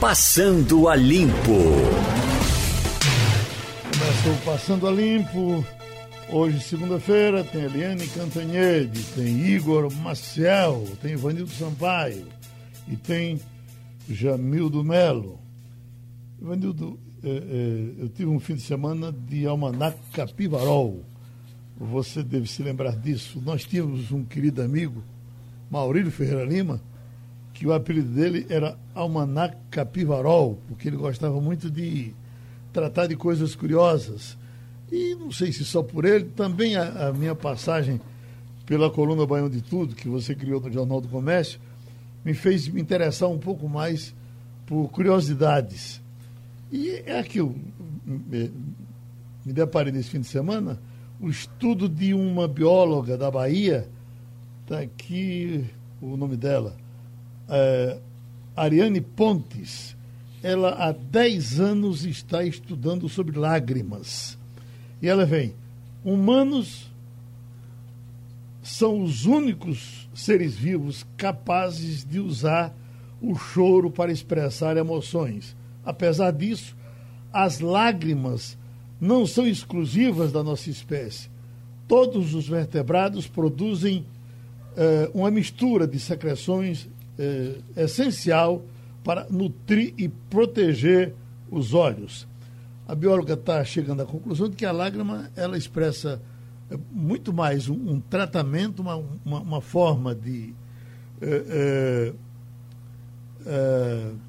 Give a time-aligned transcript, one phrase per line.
[0.00, 1.32] Passando a Limpo.
[3.90, 5.64] Começou Passando a Limpo.
[6.28, 12.26] Hoje, segunda-feira, tem Eliane Cantanhede, tem Igor Maciel, tem Ivanildo Sampaio
[12.86, 13.40] e tem
[14.06, 15.40] Jamildo Melo.
[16.42, 21.02] Ivanildo, é, é, eu tive um fim de semana de Almanac Capivarol.
[21.78, 23.40] Você deve se lembrar disso.
[23.42, 25.02] Nós tínhamos um querido amigo,
[25.70, 26.82] Maurílio Ferreira Lima,
[27.56, 32.12] que o apelido dele era Almanac Capivarol, porque ele gostava muito de
[32.70, 34.36] tratar de coisas curiosas.
[34.92, 37.98] E não sei se só por ele, também a, a minha passagem
[38.66, 41.58] pela coluna Baião de Tudo, que você criou no Jornal do Comércio,
[42.22, 44.14] me fez me interessar um pouco mais
[44.66, 46.02] por curiosidades.
[46.70, 47.24] E é
[48.04, 48.52] me,
[49.46, 50.78] me deparei nesse fim de semana,
[51.18, 53.88] o estudo de uma bióloga da Bahia,
[54.62, 55.64] está aqui
[56.02, 56.76] o nome dela,
[57.48, 57.98] é,
[58.56, 59.96] Ariane Pontes,
[60.42, 64.38] ela há 10 anos está estudando sobre lágrimas.
[65.02, 65.54] E ela vem:
[66.04, 66.90] humanos
[68.62, 72.74] são os únicos seres vivos capazes de usar
[73.20, 75.56] o choro para expressar emoções.
[75.84, 76.76] Apesar disso,
[77.32, 78.58] as lágrimas
[79.00, 81.28] não são exclusivas da nossa espécie.
[81.86, 84.04] Todos os vertebrados produzem
[84.76, 88.62] eh, uma mistura de secreções eh, essencial
[89.02, 91.14] para nutrir e proteger
[91.50, 92.26] os olhos.
[92.86, 96.20] A bióloga está chegando à conclusão de que a lágrima ela expressa
[96.70, 100.54] eh, muito mais um, um tratamento, uma, uma, uma, forma de
[101.20, 102.12] eh,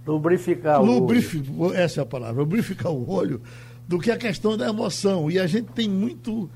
[0.05, 1.75] lubrificar lubrifi o olho.
[1.75, 3.41] Essa é a palavra, lubrificar o olho,
[3.87, 5.29] do que a questão da emoção.
[5.29, 6.49] E a gente tem muito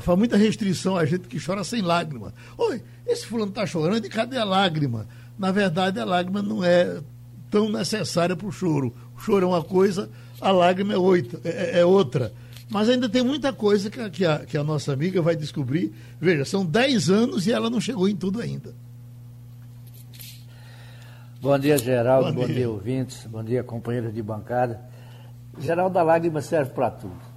[0.00, 2.34] faz muita restrição a gente que chora sem lágrima.
[2.58, 5.06] Oi, esse fulano está chorando e cadê a lágrima?
[5.38, 7.00] Na verdade, a lágrima não é
[7.50, 8.94] tão necessária para o choro.
[9.16, 12.32] O choro é uma coisa, a lágrima é, oita, é, é outra.
[12.68, 15.92] Mas ainda tem muita coisa que a, que, a, que a nossa amiga vai descobrir.
[16.20, 18.74] Veja, são 10 anos e ela não chegou em tudo ainda.
[21.40, 22.32] Bom dia, Geraldo.
[22.32, 22.54] Bom, bom dia.
[22.54, 23.26] dia, ouvintes.
[23.26, 24.80] Bom dia, companheiros de bancada.
[25.58, 27.31] Geraldo, a lágrima serve para tudo.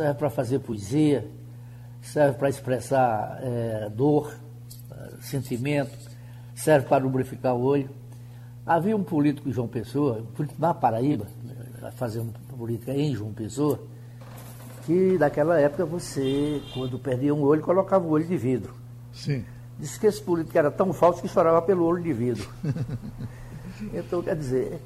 [0.00, 1.30] Serve para fazer poesia,
[2.00, 4.34] serve para expressar é, dor,
[5.20, 5.90] sentimento,
[6.54, 7.90] serve para lubrificar o olho.
[8.64, 11.26] Havia um político João Pessoa, político na Paraíba,
[11.96, 13.78] fazendo política em João Pessoa,
[14.86, 18.72] que naquela época você, quando perdia um olho, colocava o olho de vidro.
[19.12, 19.44] Sim.
[19.78, 22.48] Disse que esse político era tão falso que chorava pelo olho de vidro.
[23.92, 24.80] então, quer dizer,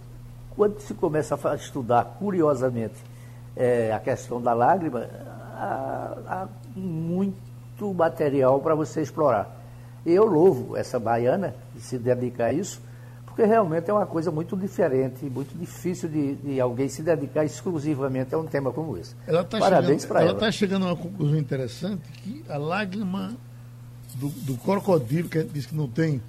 [0.56, 3.13] quando se começa a estudar curiosamente
[3.56, 5.08] é, a questão da lágrima,
[5.54, 9.62] há, há muito material para você explorar.
[10.04, 12.80] Eu louvo essa baiana de se dedicar a isso,
[13.24, 18.34] porque realmente é uma coisa muito diferente, muito difícil de, de alguém se dedicar exclusivamente
[18.34, 19.14] a um tema como esse.
[19.26, 20.30] Ela tá Parabéns para ela.
[20.30, 23.34] Ela está chegando a uma conclusão interessante que a lágrima
[24.14, 26.20] do, do crocodilo, que diz que não tem,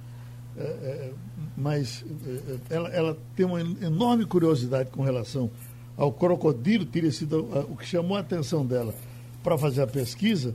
[0.56, 1.10] é, é,
[1.56, 5.50] mas é, ela, ela, tem uma enorme curiosidade com relação
[5.96, 8.94] ao crocodilo, teria sido o que chamou a atenção dela
[9.42, 10.54] para fazer a pesquisa,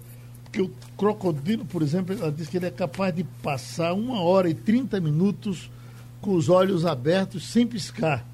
[0.51, 4.49] que o crocodilo, por exemplo, ela diz que ele é capaz de passar uma hora
[4.49, 5.71] e 30 minutos
[6.19, 8.25] com os olhos abertos sem piscar.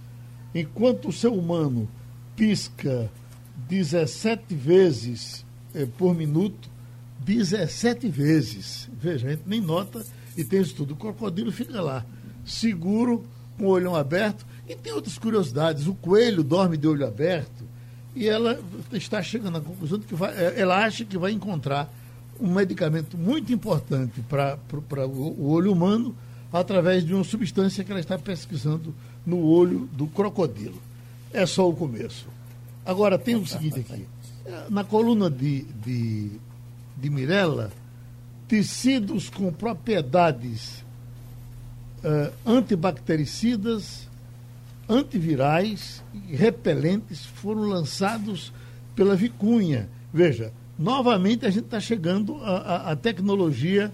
[0.54, 1.88] Enquanto o ser humano
[2.36, 3.10] pisca
[3.70, 5.46] 17 vezes
[5.76, 6.70] eh, por minuto,
[7.20, 8.90] 17 vezes.
[9.00, 10.04] Veja, a gente nem nota
[10.36, 10.94] e tem isso tudo.
[10.94, 12.06] O crocodilo fica lá,
[12.46, 13.24] seguro,
[13.58, 14.46] com o olhão aberto.
[14.68, 15.88] E tem outras curiosidades.
[15.88, 17.66] O coelho dorme de olho aberto
[18.16, 18.60] e ela
[18.92, 21.92] está chegando à conclusão de que vai, eh, ela acha que vai encontrar
[22.40, 24.58] um medicamento muito importante para
[25.08, 26.16] o olho humano
[26.52, 28.94] através de uma substância que ela está pesquisando
[29.26, 30.82] no olho do crocodilo.
[31.34, 32.28] É só o começo.
[32.86, 34.06] Agora, tem o seguinte aqui.
[34.70, 36.32] Na coluna de, de,
[36.96, 37.70] de Mirella,
[38.48, 40.84] tecidos com propriedades
[42.00, 44.07] uh, antibactericidas,
[44.90, 48.54] antivirais e repelentes foram lançados
[48.96, 49.90] pela vicunha.
[50.14, 53.92] Veja, novamente a gente está chegando à tecnologia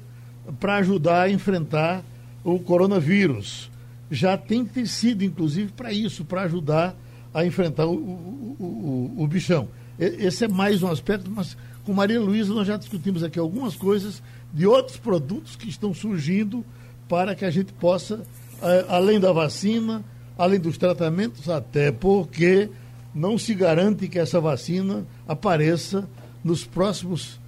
[0.59, 2.03] para ajudar a enfrentar
[2.43, 3.69] o coronavírus.
[4.11, 6.95] Já tem tecido, inclusive, para isso, para ajudar
[7.33, 9.67] a enfrentar o, o, o, o, bichão.
[9.97, 14.21] Esse é mais um aspecto, mas com Maria Luísa nós já discutimos aqui algumas coisas
[14.53, 16.63] de outros produtos que estão surgindo
[17.09, 18.21] para que a gente possa,
[18.61, 20.03] eh, além da vacina,
[20.37, 22.69] além dos tratamentos, até porque
[23.13, 26.07] não se garante que essa vacina apareça
[26.43, 27.39] nos próximos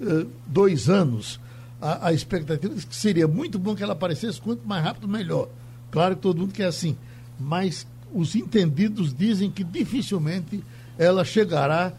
[0.00, 1.40] uh, dois anos.
[1.80, 5.48] A, a expectativa é que seria muito bom que ela aparecesse quanto mais rápido, melhor.
[5.90, 6.96] Claro que todo mundo quer assim.
[7.38, 10.62] mas os entendidos dizem que dificilmente
[10.98, 11.92] ela chegará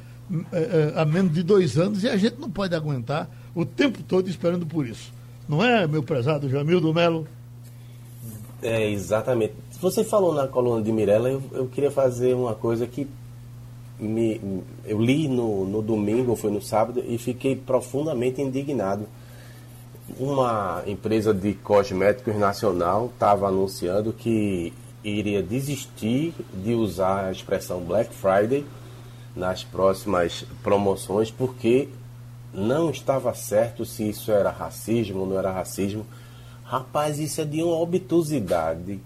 [0.52, 4.30] é, a menos de dois anos e a gente não pode aguentar o tempo todo
[4.30, 5.12] esperando por isso.
[5.48, 7.28] Não é, meu prezado Jamildo Melo?
[8.64, 9.54] É, exatamente.
[9.82, 13.08] Você falou na coluna de Mirella, eu, eu queria fazer uma coisa que
[14.00, 19.06] me, eu li no, no domingo, foi no sábado, e fiquei profundamente indignado.
[20.18, 24.74] Uma empresa de cosméticos nacional estava anunciando que
[25.04, 28.66] iria desistir de usar a expressão Black Friday
[29.36, 31.90] nas próximas promoções, porque
[32.54, 36.06] não estava certo se isso era racismo ou não era racismo.
[36.74, 39.00] Rapaz, isso é de uma obtusidade,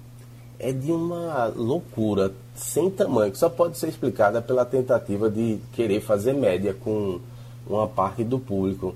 [0.58, 6.00] é de uma loucura sem tamanho, que só pode ser explicada pela tentativa de querer
[6.00, 7.20] fazer média com
[7.68, 8.96] uma parte do público.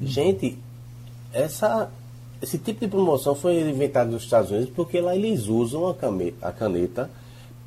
[0.00, 0.56] Gente,
[1.32, 1.90] essa,
[2.40, 6.46] esse tipo de promoção foi inventado nos Estados Unidos porque lá eles usam a caneta,
[6.46, 7.10] a caneta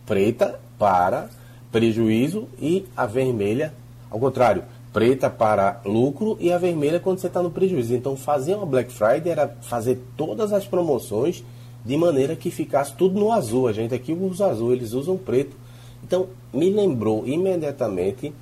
[0.05, 1.29] preta para
[1.73, 3.73] prejuízo e a vermelha,
[4.09, 4.63] ao contrário,
[4.93, 7.93] preta para lucro e a vermelha quando você está no prejuízo.
[7.93, 11.43] Então, fazer uma Black Friday era fazer todas as promoções
[11.85, 13.67] de maneira que ficasse tudo no azul.
[13.67, 15.55] A gente aqui usa azul, eles usam preto.
[16.03, 18.33] Então, me lembrou imediatamente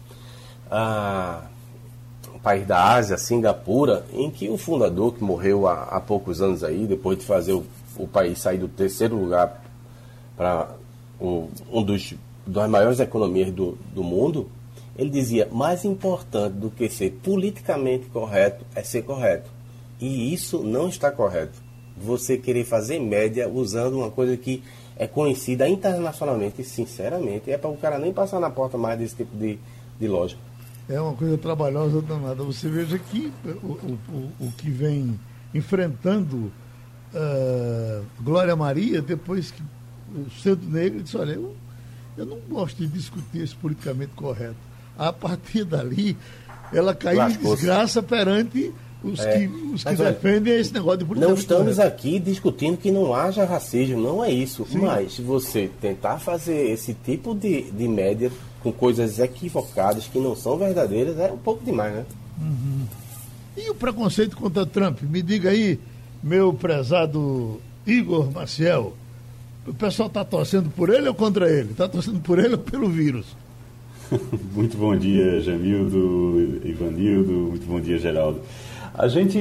[0.70, 1.44] a
[2.34, 6.64] o país da Ásia, Singapura, em que o fundador, que morreu há, há poucos anos
[6.64, 7.66] aí, depois de fazer o,
[7.98, 9.64] o país sair do terceiro lugar
[10.36, 10.70] para
[11.20, 12.14] um dos
[12.46, 14.48] das maiores economias do, do mundo,
[14.98, 19.50] ele dizia: mais importante do que ser politicamente correto é ser correto.
[20.00, 21.64] E isso não está correto.
[21.98, 24.62] Você querer fazer média usando uma coisa que
[24.98, 29.36] é conhecida internacionalmente, sinceramente, é para o cara nem passar na porta mais desse tipo
[29.38, 29.58] de,
[30.00, 30.38] de loja.
[30.90, 32.44] É uma coisa trabalhosa danada.
[32.44, 33.32] Você veja que
[33.64, 35.20] o, o, o que vem
[35.54, 36.52] enfrentando
[37.14, 39.64] uh, Glória Maria, depois que
[40.14, 41.56] o Centro Negro disse, olha, eu
[42.18, 44.56] eu não gosto de discutir esse politicamente correto.
[44.98, 46.18] A partir dali,
[46.74, 49.38] ela caiu em desgraça perante os é.
[49.38, 51.96] que, os que defendem esse negócio de politicamente Não estamos correto.
[51.96, 54.66] aqui discutindo que não haja racismo, não é isso.
[54.70, 54.80] Sim.
[54.80, 58.32] Mas se você tentar fazer esse tipo de, de média
[58.64, 62.06] com coisas equivocadas que não são verdadeiras, é um pouco demais, né?
[62.40, 62.86] Uhum.
[63.56, 65.02] E o preconceito contra Trump?
[65.04, 65.80] Me diga aí,
[66.22, 68.94] meu prezado Igor Maciel.
[69.68, 71.72] O pessoal está torcendo por ele ou contra ele?
[71.72, 73.26] Está torcendo por ele ou pelo vírus?
[74.54, 78.40] muito bom dia, Jamildo, Ivanildo, muito bom dia, Geraldo.
[78.94, 79.38] A gente,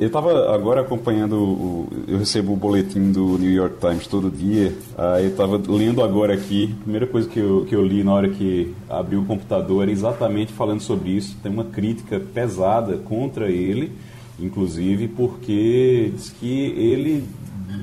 [0.00, 4.72] eu estava agora acompanhando, o, eu recebo o boletim do New York Times todo dia,
[4.96, 8.14] aí eu estava lendo agora aqui, a primeira coisa que eu, que eu li na
[8.14, 13.50] hora que abri o computador era exatamente falando sobre isso, tem uma crítica pesada contra
[13.50, 13.92] ele,
[14.40, 17.24] inclusive porque diz que ele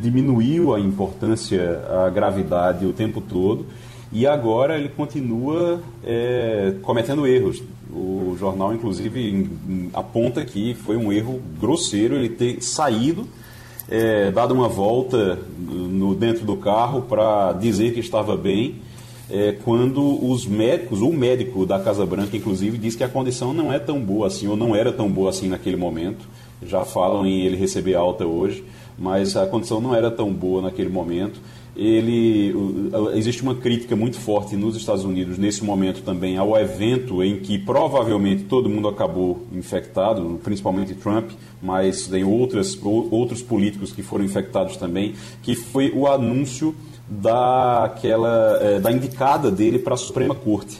[0.01, 3.65] diminuiu a importância, a gravidade o tempo todo
[4.11, 7.63] e agora ele continua é, cometendo erros.
[7.93, 9.49] O jornal, inclusive,
[9.93, 13.27] aponta que foi um erro grosseiro ele ter saído,
[13.89, 18.75] é, dado uma volta no, dentro do carro para dizer que estava bem,
[19.29, 23.71] é, quando os médicos, o médico da Casa Branca, inclusive, diz que a condição não
[23.71, 26.27] é tão boa assim, ou não era tão boa assim naquele momento.
[26.63, 28.63] Já falam em ele receber alta hoje
[29.01, 31.41] mas a condição não era tão boa naquele momento.
[31.81, 32.53] Ele
[33.15, 37.57] existe uma crítica muito forte nos Estados Unidos nesse momento também ao evento em que
[37.57, 44.77] provavelmente todo mundo acabou infectado, principalmente Trump, mas tem outras, outros políticos que foram infectados
[44.77, 46.75] também, que foi o anúncio
[47.09, 50.79] daquela é, da indicada dele para a Suprema Corte.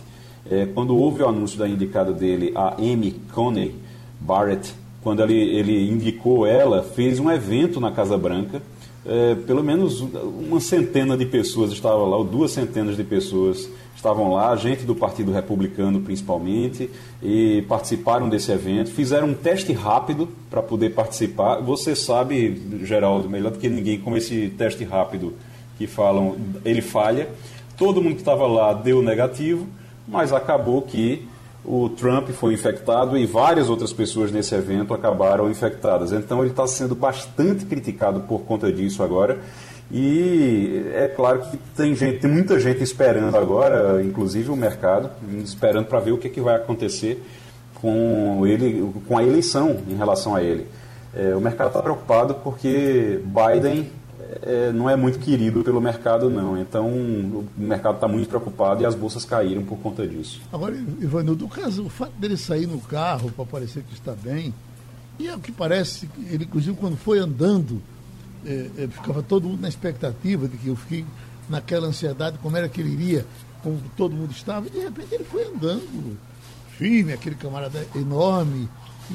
[0.50, 3.74] É, quando houve o anúncio da indicada dele, a Amy Coney
[4.20, 4.72] Barrett,
[5.02, 8.62] quando ele, ele indicou ela, fez um evento na Casa Branca.
[9.04, 14.32] É, pelo menos uma centena de pessoas estavam lá, ou duas centenas de pessoas estavam
[14.32, 16.90] lá, gente do Partido Republicano principalmente,
[17.22, 18.92] e participaram desse evento.
[18.92, 21.60] Fizeram um teste rápido para poder participar.
[21.62, 25.34] Você sabe, Geraldo, melhor do que ninguém, como esse teste rápido
[25.78, 27.30] que falam, ele falha.
[27.78, 29.68] Todo mundo que estava lá deu negativo,
[30.08, 31.28] mas acabou que
[31.64, 36.12] o Trump foi infectado e várias outras pessoas nesse evento acabaram infectadas.
[36.12, 39.40] Então ele está sendo bastante criticado por conta disso agora.
[39.92, 45.10] E é claro que tem gente, tem muita gente esperando agora, inclusive o mercado,
[45.44, 47.22] esperando para ver o que, é que vai acontecer
[47.76, 50.66] com ele, com a eleição em relação a ele.
[51.14, 53.92] É, o mercado está preocupado porque Biden
[54.42, 56.58] é, não é muito querido pelo mercado, não.
[56.58, 60.42] Então, o mercado está muito preocupado e as bolsas caíram por conta disso.
[60.52, 64.54] Agora, Ivanildo, o caso, fato dele sair no carro para parecer que está bem,
[65.20, 67.82] e é o que parece, ele, inclusive, quando foi andando,
[68.46, 71.06] é, é, ficava todo mundo na expectativa de que eu fiquei
[71.50, 73.26] naquela ansiedade, como era que ele iria,
[73.62, 76.18] como todo mundo estava, e de repente ele foi andando
[76.78, 78.68] firme, aquele camarada enorme,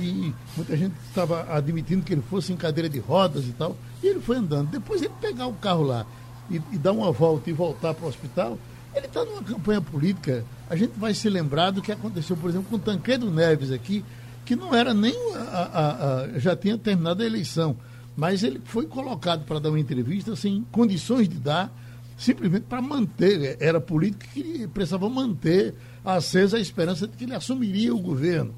[0.02, 4.06] e muita gente estava admitindo que ele fosse em cadeira de rodas e tal, e
[4.06, 4.70] ele foi andando.
[4.70, 6.06] Depois ele pegar o carro lá
[6.50, 8.58] e, e dar uma volta e voltar para o hospital,
[8.94, 10.44] ele está numa campanha política.
[10.68, 14.04] A gente vai se lembrar do que aconteceu, por exemplo, com o Tancredo Neves aqui,
[14.44, 15.14] que não era nem.
[15.34, 17.76] A, a, a, já tinha terminado a eleição,
[18.16, 21.70] mas ele foi colocado para dar uma entrevista sem condições de dar,
[22.16, 23.56] simplesmente para manter.
[23.60, 25.74] Era político que precisava manter
[26.04, 28.54] acesa a esperança de que ele assumiria o governo.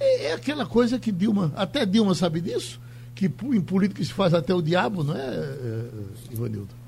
[0.00, 2.80] É, é aquela coisa que Dilma, até Dilma sabe disso,
[3.14, 5.84] que em política se faz até o diabo, não é, é
[6.30, 6.78] Ivanildo?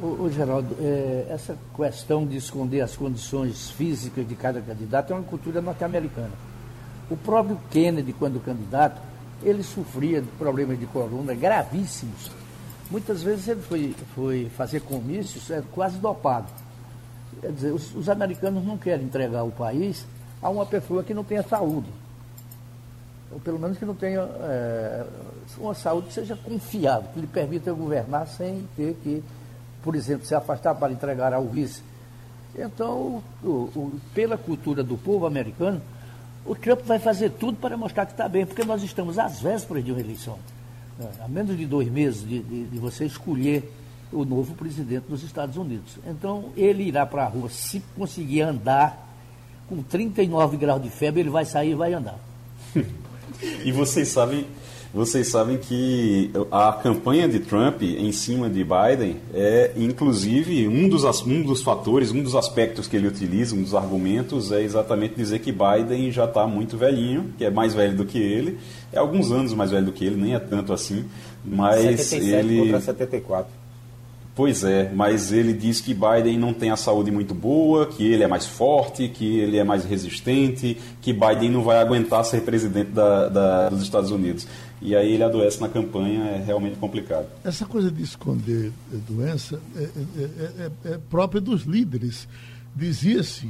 [0.00, 5.16] O, o Geraldo, é, essa questão de esconder as condições físicas de cada candidato é
[5.16, 6.32] uma cultura norte-americana.
[7.08, 9.00] O próprio Kennedy, quando candidato,
[9.42, 12.30] ele sofria de problemas de coluna gravíssimos.
[12.90, 16.46] Muitas vezes ele foi, foi fazer comícios é, quase dopado.
[17.40, 20.04] Quer dizer, os, os americanos não querem entregar o país
[20.42, 21.88] a uma pessoa que não tenha saúde.
[23.30, 25.06] Ou pelo menos que não tenha é,
[25.56, 29.22] uma saúde que seja confiável, que lhe permita governar sem ter que,
[29.82, 31.82] por exemplo, se afastar para entregar ao vice.
[32.54, 35.80] Então, o, o, pela cultura do povo americano,
[36.44, 39.84] o Trump vai fazer tudo para mostrar que está bem, porque nós estamos às vésperas
[39.84, 40.38] de uma eleição.
[41.00, 43.72] É, há menos de dois meses de, de, de você escolher
[44.12, 45.96] o novo presidente dos Estados Unidos.
[46.06, 49.11] Então, ele irá para a rua, se conseguir andar
[49.72, 52.18] com 39 graus de febre, ele vai sair e vai andar.
[53.64, 54.44] e vocês sabem,
[54.92, 61.04] vocês sabem que a campanha de Trump em cima de Biden é, inclusive, um dos,
[61.22, 65.38] um dos fatores, um dos aspectos que ele utiliza, um dos argumentos, é exatamente dizer
[65.38, 68.58] que Biden já está muito velhinho, que é mais velho do que ele,
[68.92, 71.06] é alguns anos mais velho do que ele, nem é tanto assim,
[71.42, 72.58] mas 77 ele...
[72.58, 73.61] contra 74.
[74.34, 78.22] Pois é, mas ele diz que Biden não tem a saúde muito boa, que ele
[78.22, 82.92] é mais forte, que ele é mais resistente, que Biden não vai aguentar ser presidente
[82.92, 84.46] da, da, dos Estados Unidos.
[84.80, 87.26] E aí ele adoece na campanha, é realmente complicado.
[87.44, 88.72] Essa coisa de esconder
[89.06, 89.90] doença é, é,
[90.88, 92.26] é, é própria dos líderes.
[92.74, 93.46] Dizia-se,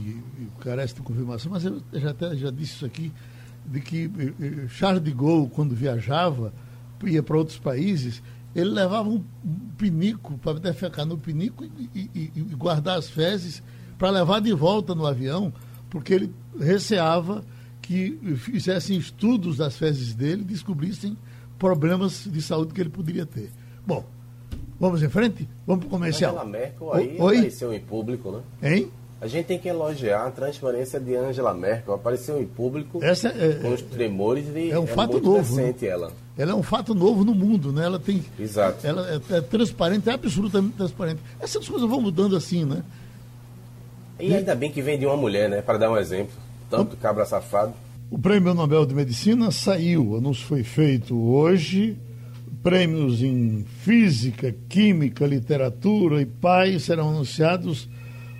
[0.58, 3.12] carece de confirmação, mas eu já até já disse isso aqui,
[3.64, 4.10] de que
[4.68, 6.52] Charles de Gaulle, quando viajava,
[7.04, 8.20] ia para outros países,
[8.54, 9.22] ele levava um
[9.76, 13.62] pinico para defecar no pinico e, e, e guardar as fezes
[13.98, 15.52] para levar de volta no avião,
[15.88, 17.44] porque ele receava
[17.80, 21.16] que fizessem estudos das fezes dele e descobrissem
[21.58, 23.50] problemas de saúde que ele poderia ter.
[23.86, 24.04] Bom,
[24.78, 25.48] vamos em frente?
[25.66, 26.32] Vamos para o comercial.
[26.32, 27.36] Angela Merkel aí Oi?
[27.36, 28.30] apareceu em público,
[28.60, 28.74] né?
[28.74, 28.90] Hein?
[29.22, 31.94] A gente tem que elogiar a transparência de Angela Merkel.
[31.94, 34.72] Apareceu em público Essa é, com os tremores de.
[34.72, 35.54] É um é fato novo.
[35.54, 35.72] Né?
[35.80, 36.10] Ela.
[36.36, 37.84] ela é um fato novo no mundo, né?
[37.84, 38.24] Ela tem.
[38.36, 38.84] Exato.
[38.84, 41.20] Ela é, é transparente, é absolutamente transparente.
[41.38, 42.82] Essas coisas vão mudando assim, né?
[44.18, 45.62] E ainda bem que vem de uma mulher, né?
[45.62, 46.34] Para dar um exemplo.
[46.68, 47.74] Tanto cabra safado.
[48.10, 50.10] O Prêmio Nobel de Medicina saiu.
[50.10, 51.96] O anúncio foi feito hoje.
[52.60, 57.88] Prêmios em Física, Química, Literatura e Paz serão anunciados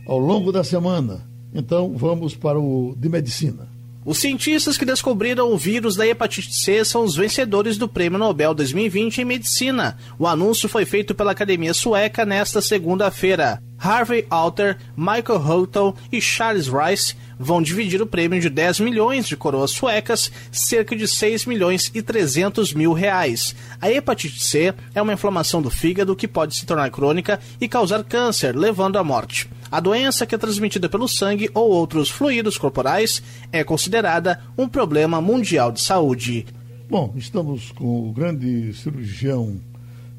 [0.07, 1.27] ao longo da semana.
[1.55, 3.69] Então, vamos para o de medicina.
[4.05, 8.53] Os cientistas que descobriram o vírus da hepatite C são os vencedores do Prêmio Nobel
[8.53, 9.97] 2020 em Medicina.
[10.19, 13.63] O anúncio foi feito pela Academia Sueca nesta segunda-feira.
[13.79, 19.37] Harvey Alter, Michael Houghton e Charles Rice vão dividir o prêmio de 10 milhões de
[19.37, 23.55] coroas suecas, cerca de 6 milhões e 300 mil reais.
[23.81, 28.05] A hepatite C é uma inflamação do fígado que pode se tornar crônica e causar
[28.05, 29.49] câncer, levando à morte.
[29.71, 35.21] A doença, que é transmitida pelo sangue ou outros fluidos corporais, é considerada um problema
[35.21, 36.47] mundial de saúde.
[36.91, 39.59] Bom, estamos com o grande cirurgião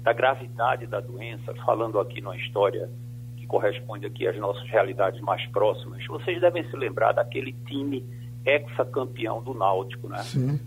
[0.03, 2.89] da gravidade da doença, falando aqui numa história
[3.37, 8.05] que corresponde aqui às nossas realidades mais próximas, vocês devem se lembrar daquele time
[8.45, 10.19] ex-campeão do Náutico, né?
[10.19, 10.59] Sim.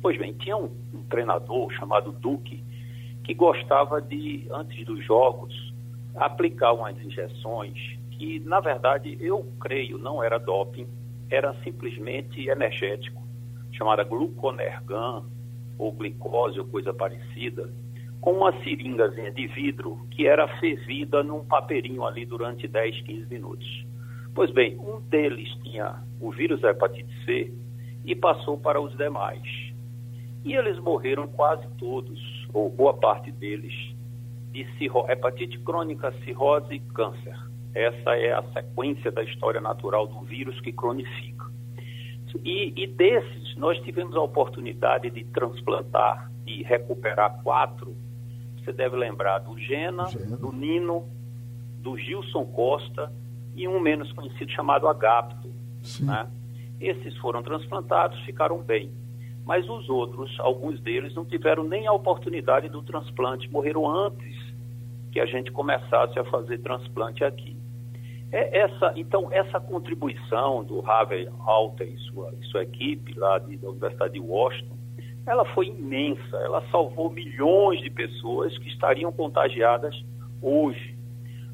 [0.00, 2.62] Pois bem, tinha um, um treinador chamado Duque
[3.24, 5.54] que gostava de, antes dos jogos,
[6.14, 10.86] aplicar umas injeções que, na verdade, eu creio não era doping,
[11.30, 13.22] era simplesmente energético,
[13.72, 15.24] chamada gluconergan
[15.78, 17.72] ou glicose ou coisa parecida,
[18.20, 23.86] com uma seringazinha de vidro que era fervida num papeirinho ali durante 10, 15 minutos.
[24.34, 27.52] Pois bem, um deles tinha o vírus da hepatite C
[28.04, 29.42] e passou para os demais.
[30.44, 32.20] E eles morreram quase todos,
[32.52, 33.74] ou boa parte deles,
[34.52, 34.66] de
[35.08, 37.36] hepatite crônica, cirrose e câncer.
[37.74, 41.44] Essa é a sequência da história natural do vírus que cronifica.
[42.44, 47.94] E, e desses, nós tivemos a oportunidade de transplantar e recuperar quatro
[48.64, 51.06] você deve lembrar do Gena, Gena, do Nino,
[51.80, 53.12] do Gilson Costa
[53.54, 55.52] e um menos conhecido chamado Agapto.
[56.00, 56.26] Né?
[56.80, 58.90] Esses foram transplantados, ficaram bem.
[59.44, 64.34] Mas os outros, alguns deles, não tiveram nem a oportunidade do transplante, morreram antes
[65.12, 67.54] que a gente começasse a fazer transplante aqui.
[68.36, 73.68] É essa, então, essa contribuição do Harvey Alter e sua, sua equipe lá de, da
[73.68, 74.74] Universidade de Washington
[75.26, 76.36] ela foi imensa.
[76.36, 79.94] Ela salvou milhões de pessoas que estariam contagiadas
[80.40, 80.94] hoje.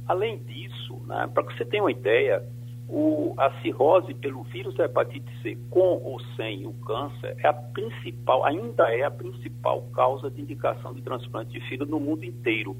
[0.06, 2.42] Além disso, né, para que você tenha uma ideia,
[2.88, 7.52] o, a cirrose pelo vírus da hepatite C com ou sem o câncer é a
[7.52, 12.76] principal, ainda é a principal causa de indicação de transplante de fígado no mundo inteiro.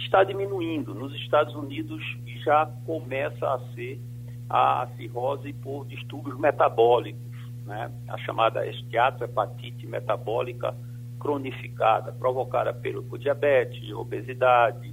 [0.00, 0.94] Está diminuindo.
[0.94, 2.02] Nos Estados Unidos
[2.44, 4.00] já começa a ser
[4.48, 7.30] a cirrose por distúrbios metabólicos
[7.70, 10.74] né, a chamada esteatohepatite metabólica
[11.18, 14.92] cronificada, provocada pelo diabetes, obesidade,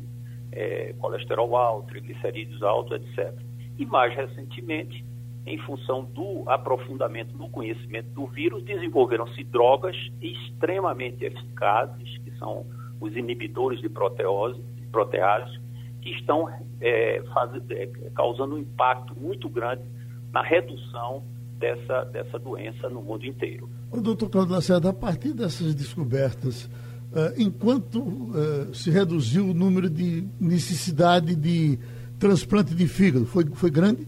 [0.51, 3.33] é, colesterol alto, triglicerídeos altos, etc.
[3.77, 5.03] E mais recentemente,
[5.45, 12.65] em função do aprofundamento do conhecimento do vírus, desenvolveram-se drogas extremamente eficazes, que são
[12.99, 15.59] os inibidores de proteose, protease,
[16.01, 16.49] que estão
[16.81, 19.83] é, faz, é, causando um impacto muito grande
[20.31, 21.23] na redução
[21.57, 23.69] dessa, dessa doença no mundo inteiro.
[23.91, 29.89] O doutor Claudio Lacerda, a partir dessas descobertas, uh, enquanto uh, se reduziu o número
[29.89, 31.79] de necessidade de
[32.19, 34.07] transplante de fígado, foi, foi grande?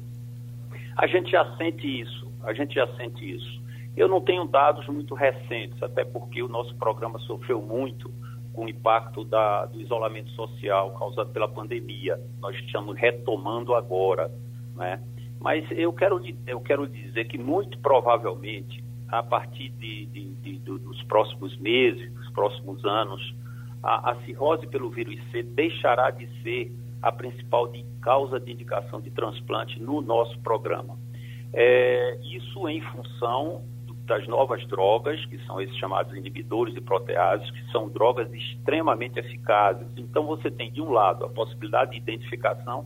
[0.97, 3.59] A gente já sente isso, a gente já sente isso.
[3.95, 8.11] Eu não tenho dados muito recentes, até porque o nosso programa sofreu muito
[8.53, 12.19] com o impacto da, do isolamento social causado pela pandemia.
[12.39, 14.31] Nós estamos retomando agora,
[14.75, 15.01] né?
[15.39, 21.01] Mas eu quero, eu quero dizer que muito provavelmente, a partir de, de, de, dos
[21.03, 23.33] próximos meses, dos próximos anos,
[23.81, 28.99] a, a, cirrose pelo vírus C deixará de ser a principal de causa de indicação
[28.99, 30.97] de transplante no nosso programa.
[31.53, 33.63] É, isso em função
[34.09, 39.87] das novas drogas, que são esses chamados inibidores de proteases, que são drogas extremamente eficazes.
[39.95, 42.85] Então, você tem, de um lado, a possibilidade de identificação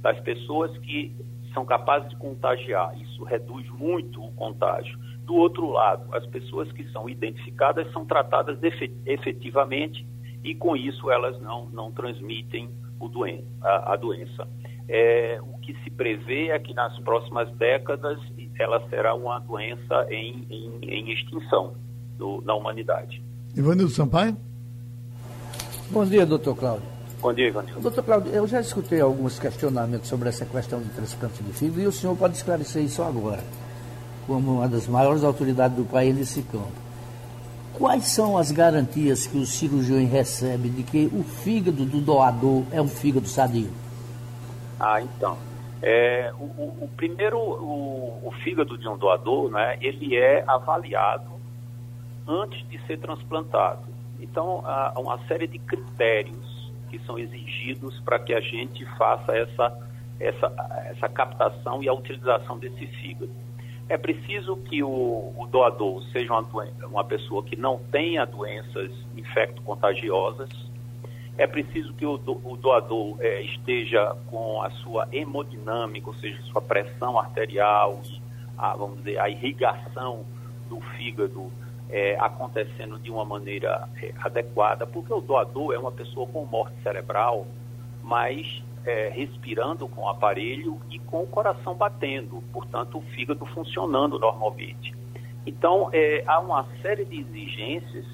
[0.00, 1.14] das pessoas que
[1.52, 2.98] são capazes de contagiar.
[3.00, 4.98] Isso reduz muito o contágio.
[5.24, 8.58] Do outro lado, as pessoas que são identificadas são tratadas
[9.04, 10.06] efetivamente
[10.42, 14.48] e com isso elas não, não transmitem o doen a, a doença.
[14.88, 18.18] É, o que se prevê é que nas próximas décadas
[18.62, 21.74] ela será uma doença em, em, em extinção
[22.16, 23.22] do, na humanidade.
[23.56, 24.36] Ivanildo Sampaio?
[25.90, 26.92] Bom dia, doutor Cláudio.
[27.20, 27.80] Bom dia, Ivanildo.
[27.80, 31.86] Doutor Claudio, eu já escutei alguns questionamentos sobre essa questão de transplante de fígado e
[31.86, 33.44] o senhor pode esclarecer isso agora,
[34.26, 36.72] como uma das maiores autoridades do país nesse campo.
[37.74, 42.82] Quais são as garantias que o cirurgião recebe de que o fígado do doador é
[42.82, 43.70] um fígado sadio?
[44.80, 45.36] Ah, então.
[45.82, 51.32] É, o, o, primeiro, o, o, fígado de um doador, né, ele é avaliado
[52.26, 53.82] antes de ser transplantado.
[54.20, 59.88] Então, há uma série de critérios que são exigidos para que a gente faça essa,
[60.20, 60.52] essa,
[60.90, 63.32] essa captação e a utilização desse fígado.
[63.88, 70.48] É preciso que o, o doador seja uma, uma pessoa que não tenha doenças infecto-contagiosas.
[71.42, 76.40] É preciso que o, do, o doador é, esteja com a sua hemodinâmica, ou seja,
[76.42, 78.00] sua pressão arterial
[78.56, 80.24] a, vamos dizer, a irrigação
[80.68, 81.50] do fígado
[81.90, 86.80] é, acontecendo de uma maneira é, adequada, porque o doador é uma pessoa com morte
[86.80, 87.44] cerebral,
[88.04, 94.16] mas é, respirando com o aparelho e com o coração batendo, portanto, o fígado funcionando
[94.16, 94.94] normalmente.
[95.44, 98.06] Então, é, há uma série de exigências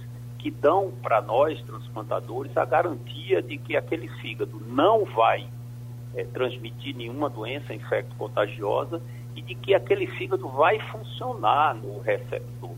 [0.48, 5.46] que dão para nós, transplantadores, a garantia de que aquele fígado não vai
[6.14, 9.02] é, transmitir nenhuma doença infecto-contagiosa
[9.36, 12.70] e de que aquele fígado vai funcionar no receptor.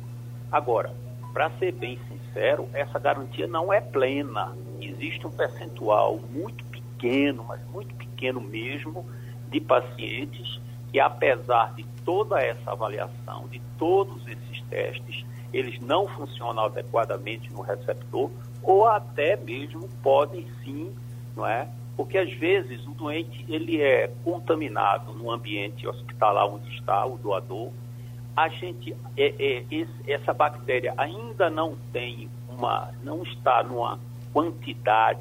[0.50, 0.92] Agora,
[1.32, 4.52] para ser bem sincero, essa garantia não é plena.
[4.80, 9.06] Existe um percentual muito pequeno, mas muito pequeno mesmo,
[9.48, 16.64] de pacientes que, apesar de toda essa avaliação, de todos esses testes, eles não funcionam
[16.64, 18.30] adequadamente no receptor
[18.62, 20.94] ou até mesmo podem sim,
[21.36, 21.68] não é?
[21.96, 27.70] Porque às vezes o doente ele é contaminado no ambiente hospitalar onde está o doador.
[28.36, 33.98] A gente é, é, esse, essa bactéria ainda não tem uma, não está numa
[34.32, 35.20] quantidade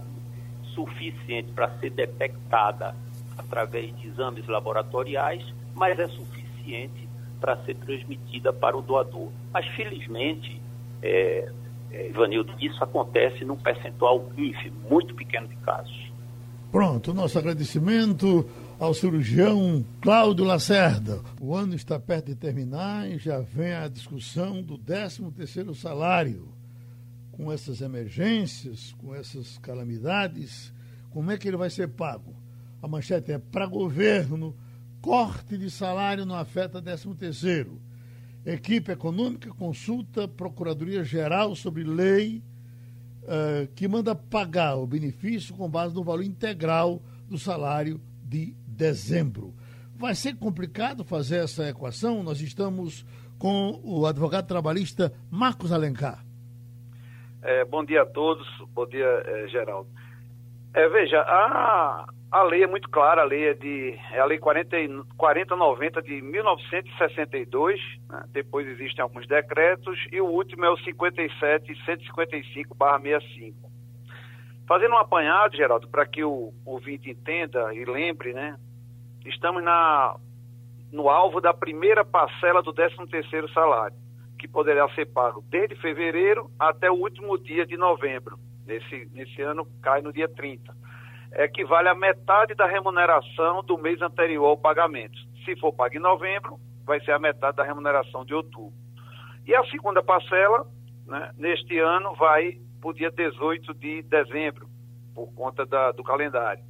[0.74, 2.96] suficiente para ser detectada
[3.38, 7.09] através de exames laboratoriais, mas é suficiente
[7.39, 9.30] para ser transmitida para o doador.
[9.52, 10.62] Mas, felizmente,
[11.02, 11.52] é,
[11.91, 16.10] é, Ivanildo, isso acontece num percentual ínfimo, muito pequeno de casos.
[16.71, 18.47] Pronto, nosso agradecimento
[18.80, 21.21] ao cirurgião Cláudio Lacerda.
[21.41, 26.47] O ano está perto de terminar e já vem a discussão do 13º salário
[27.32, 30.73] com essas emergências, com essas calamidades,
[31.10, 32.36] como é que ele vai ser pago?
[32.82, 34.56] A manchete é para governo,
[35.01, 37.81] corte de salário não afeta 13 terceiro.
[38.45, 42.41] Equipe econômica consulta Procuradoria Geral sobre lei
[43.23, 49.53] uh, que manda pagar o benefício com base no valor integral do salário de dezembro.
[49.95, 52.23] Vai ser complicado fazer essa equação?
[52.23, 53.05] Nós estamos
[53.38, 56.25] com o advogado trabalhista Marcos Alencar.
[57.41, 59.89] É, bom dia a todos, bom dia, é, Geraldo.
[60.73, 64.38] É, veja, a, a lei é muito clara, a lei é de é a lei
[64.38, 64.78] 40,
[65.18, 68.24] 4090 de 1962, né?
[68.32, 73.56] depois existem alguns decretos, e o último é o 57.155/65.
[74.68, 78.56] Fazendo um apanhado, Geraldo, para que o ouvinte entenda e lembre, né?
[79.26, 80.15] Estamos na,
[80.92, 83.98] no alvo da primeira parcela do 13º salário
[84.38, 88.39] que poderá ser pago desde fevereiro até o último dia de novembro.
[88.65, 90.74] Nesse, nesse ano cai no dia 30.
[91.32, 95.18] Equivale a metade da remuneração do mês anterior ao pagamento.
[95.46, 98.74] Se for pago em novembro, vai ser a metade da remuneração de outubro.
[99.46, 100.65] E a segunda parcela,
[101.06, 104.68] né, neste ano, vai para o dia 18 de dezembro,
[105.13, 106.63] por conta da, do calendário.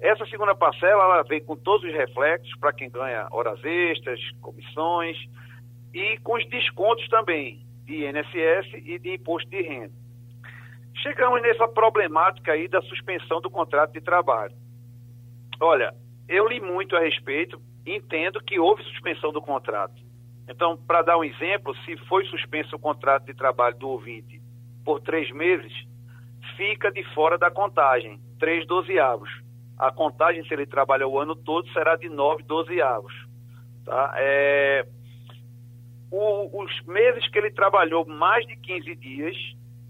[0.00, 5.16] Essa segunda parcela ela vem com todos os reflexos para quem ganha horas extras, comissões,
[5.94, 10.05] e com os descontos também de INSS e de imposto de renda.
[11.02, 14.54] Chegamos nessa problemática aí da suspensão do contrato de trabalho.
[15.60, 15.94] Olha,
[16.28, 19.94] eu li muito a respeito, entendo que houve suspensão do contrato.
[20.48, 24.40] Então, para dar um exemplo, se foi suspenso o contrato de trabalho do ouvinte
[24.84, 25.72] por três meses,
[26.56, 29.30] fica de fora da contagem, três dozeavos.
[29.78, 33.12] A contagem, se ele trabalha o ano todo, será de nove dozeavos.
[33.84, 34.14] Tá?
[34.16, 34.86] É,
[36.10, 39.36] o, os meses que ele trabalhou mais de 15 dias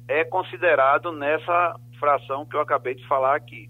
[0.08, 3.68] é considerado nessa fração que eu acabei de falar aqui,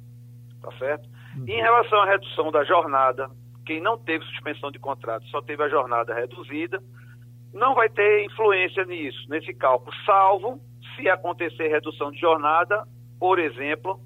[0.63, 1.09] tá certo?
[1.37, 1.45] Uhum.
[1.47, 3.31] Em relação à redução da jornada,
[3.65, 6.83] quem não teve suspensão de contrato, só teve a jornada reduzida,
[7.53, 10.61] não vai ter influência nisso, nesse cálculo, salvo
[10.95, 12.87] se acontecer redução de jornada,
[13.19, 14.01] por exemplo,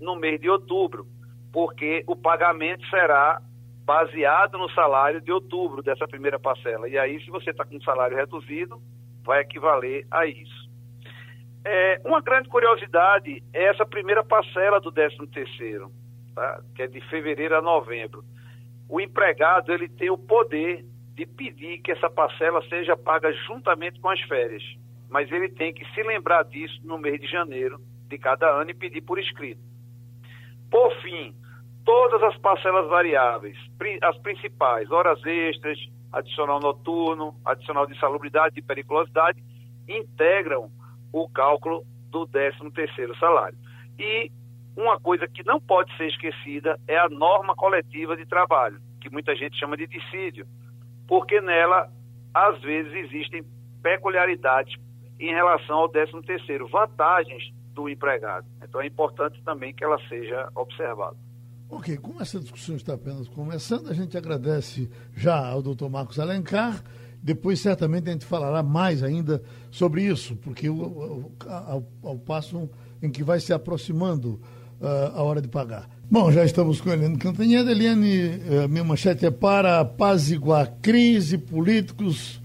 [0.00, 1.06] no mês de outubro,
[1.52, 3.40] porque o pagamento será
[3.84, 6.88] baseado no salário de outubro dessa primeira parcela.
[6.88, 8.80] E aí, se você está com um salário reduzido,
[9.22, 10.63] vai equivaler a isso.
[11.64, 15.90] É, uma grande curiosidade é essa primeira parcela do 13 terceiro,
[16.34, 16.60] tá?
[16.74, 18.22] que é de fevereiro a novembro.
[18.86, 24.10] O empregado ele tem o poder de pedir que essa parcela seja paga juntamente com
[24.10, 24.62] as férias,
[25.08, 28.74] mas ele tem que se lembrar disso no mês de janeiro de cada ano e
[28.74, 29.62] pedir por escrito.
[30.70, 31.34] Por fim,
[31.82, 33.56] todas as parcelas variáveis,
[34.02, 35.78] as principais, horas extras,
[36.12, 39.42] adicional noturno, adicional de salubridade e periculosidade,
[39.88, 40.70] integram
[41.14, 43.56] o cálculo do 13º salário.
[43.96, 44.30] E
[44.76, 49.36] uma coisa que não pode ser esquecida é a norma coletiva de trabalho, que muita
[49.36, 50.44] gente chama de dissídio,
[51.06, 51.88] porque nela
[52.34, 53.44] às vezes existem
[53.80, 54.74] peculiaridades
[55.20, 58.46] em relação ao 13 terceiro, vantagens do empregado.
[58.60, 61.16] Então é importante também que ela seja observada.
[61.70, 66.82] Ok, como essa discussão está apenas começando, a gente agradece já ao doutor Marcos Alencar.
[67.24, 72.68] Depois, certamente, a gente falará mais ainda sobre isso, porque ao, ao passo
[73.02, 74.38] em que vai se aproximando
[74.78, 75.88] uh, a hora de pagar.
[76.10, 77.70] Bom, já estamos com a Eliane Cantanheda.
[77.70, 82.42] Eliane, uh, minha manchete é para apaziguar crise, políticos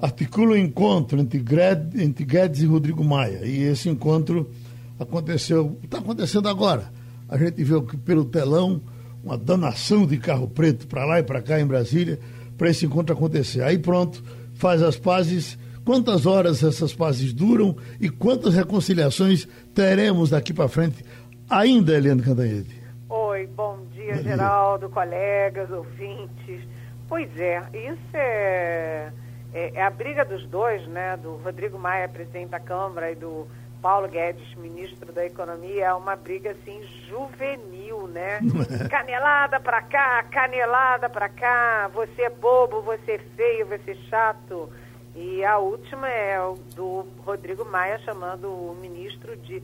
[0.00, 3.44] articulam encontro entre, Gred, entre Guedes e Rodrigo Maia.
[3.44, 4.50] E esse encontro
[4.98, 6.90] aconteceu, está acontecendo agora.
[7.28, 8.80] A gente que pelo telão
[9.22, 12.18] uma danação de carro preto para lá e para cá em Brasília
[12.56, 13.62] para esse encontro acontecer.
[13.62, 14.22] Aí pronto,
[14.54, 15.58] faz as pazes.
[15.84, 21.04] Quantas horas essas pazes duram e quantas reconciliações teremos daqui para frente
[21.48, 22.82] ainda, Eliane Cantanhede?
[23.08, 24.94] Oi, bom dia, bom Geraldo, dia.
[24.94, 26.66] colegas, ouvintes.
[27.06, 29.12] Pois é, isso é,
[29.52, 31.18] é, é, a briga dos dois, né?
[31.18, 33.46] Do Rodrigo Maia, presidente da Câmara, e do
[33.84, 38.40] Paulo Guedes, ministro da Economia, é uma briga assim juvenil, né?
[38.88, 44.70] Canelada pra cá, canelada pra cá, você é bobo, você é feio, você é chato.
[45.14, 49.62] E a última é o do Rodrigo Maia chamando o ministro de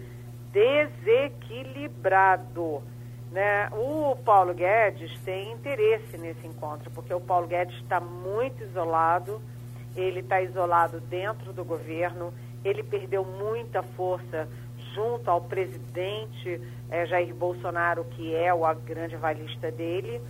[0.52, 2.82] desequilibrado.
[3.32, 3.70] Né?
[3.72, 9.40] O Paulo Guedes tem interesse nesse encontro, porque o Paulo Guedes está muito isolado,
[9.96, 14.48] ele está isolado dentro do governo, ele perdeu muita força
[14.94, 20.20] junto ao presidente é, Jair Bolsonaro, que é o grande avalista dele,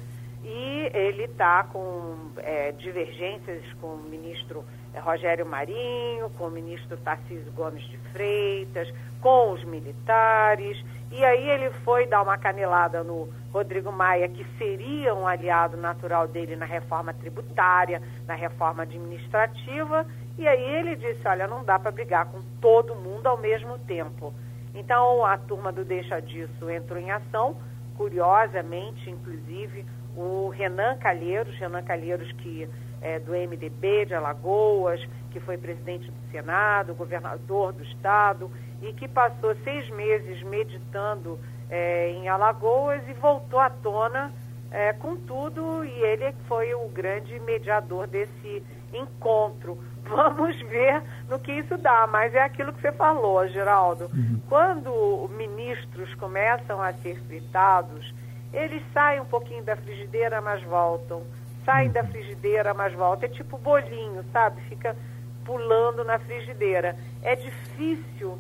[0.45, 4.65] e ele está com é, divergências com o ministro
[4.95, 11.51] é, Rogério Marinho, com o ministro Tarcísio Gomes de Freitas, com os militares, e aí
[11.51, 16.65] ele foi dar uma canelada no Rodrigo Maia, que seria um aliado natural dele na
[16.65, 20.07] reforma tributária, na reforma administrativa,
[20.41, 24.33] e aí ele disse: olha, não dá para brigar com todo mundo ao mesmo tempo.
[24.75, 27.57] Então a turma do Deixa Disso entrou em ação,
[27.95, 29.85] curiosamente, inclusive,
[30.17, 32.67] o Renan Calheiros, Renan Calheiros que
[33.03, 38.51] é do MDB de Alagoas, que foi presidente do Senado, governador do Estado,
[38.81, 44.33] e que passou seis meses meditando é, em Alagoas e voltou à tona
[44.71, 49.79] é, com tudo, e ele foi o grande mediador desse encontro.
[50.09, 54.11] Vamos ver no que isso dá, mas é aquilo que você falou, Geraldo.
[54.13, 54.41] Uhum.
[54.49, 58.13] Quando ministros começam a ser fritados,
[58.53, 61.23] eles saem um pouquinho da frigideira, mas voltam.
[61.65, 61.93] Saem uhum.
[61.93, 63.29] da frigideira, mas voltam.
[63.29, 64.61] É tipo bolinho, sabe?
[64.63, 64.97] Fica
[65.45, 66.97] pulando na frigideira.
[67.23, 68.39] É difícil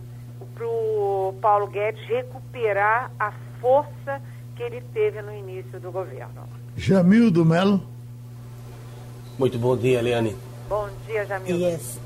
[0.55, 4.21] para o Paulo Guedes recuperar a força
[4.57, 6.43] que ele teve no início do governo.
[6.77, 7.83] Jamildo Melo.
[9.39, 10.37] Muito bom dia, Eliane.
[10.71, 11.57] Bom dia, Jamil.
[11.57, 12.01] E essa,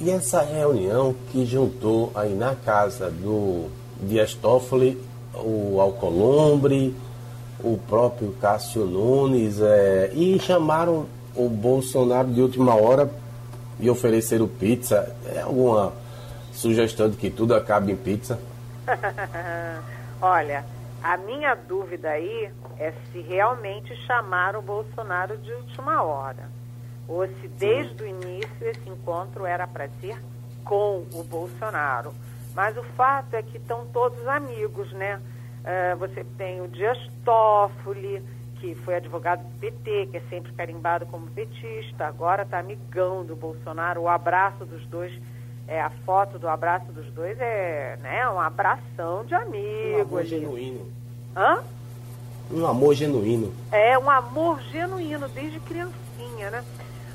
[0.00, 3.68] e essa reunião que juntou aí na casa do
[4.00, 4.98] Dias Toffoli,
[5.34, 6.96] o Alcolumbre,
[7.62, 13.10] o próprio Cássio Nunes, é, e chamaram o Bolsonaro de última hora
[13.78, 15.14] e ofereceram pizza.
[15.26, 15.92] É alguma
[16.54, 18.40] sugestão de que tudo acabe em pizza?
[20.22, 20.64] Olha,
[21.02, 26.55] a minha dúvida aí é se realmente chamaram o Bolsonaro de última hora
[27.08, 30.20] ou se desde o início esse encontro era para ser
[30.64, 32.12] com o Bolsonaro.
[32.54, 35.20] Mas o fato é que estão todos amigos, né?
[35.62, 38.22] Uh, você tem o Dias Toffoli,
[38.60, 43.36] que foi advogado do PT, que é sempre carimbado como petista, agora está amigão do
[43.36, 44.02] Bolsonaro.
[44.02, 45.12] O abraço dos dois,
[45.68, 49.98] é, a foto do abraço dos dois é né, um abração de amigo.
[49.98, 50.86] Um amor genuíno.
[51.36, 51.62] Hã?
[52.50, 53.52] Um amor genuíno.
[53.72, 56.64] É, um amor genuíno, desde criancinha, né?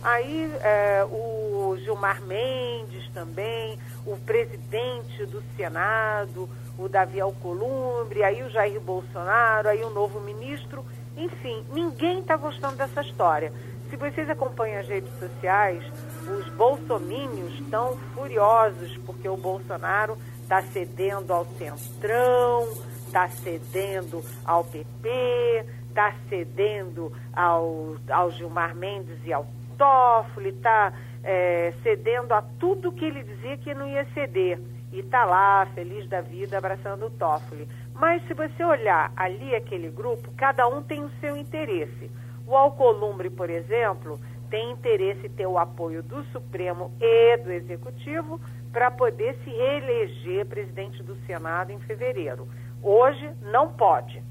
[0.03, 8.49] Aí é, o Gilmar Mendes também, o presidente do Senado, o Davi Alcolumbre, aí o
[8.49, 10.83] Jair Bolsonaro, aí o novo ministro.
[11.15, 13.53] Enfim, ninguém está gostando dessa história.
[13.89, 15.83] Se vocês acompanham as redes sociais,
[16.25, 22.69] os bolsomínios estão furiosos porque o Bolsonaro está cedendo ao Centrão,
[23.05, 29.45] está cedendo ao PP, está cedendo ao, ao Gilmar Mendes e ao
[29.81, 34.59] Toffoli está é, cedendo a tudo que ele dizia que não ia ceder.
[34.91, 37.67] E está lá, feliz da vida, abraçando o Toffoli.
[37.95, 42.11] Mas se você olhar ali aquele grupo, cada um tem o seu interesse.
[42.45, 44.19] O Alcolumbre, por exemplo,
[44.51, 48.39] tem interesse em ter o apoio do Supremo e do Executivo
[48.71, 52.47] para poder se reeleger presidente do Senado em fevereiro.
[52.83, 54.21] Hoje não pode.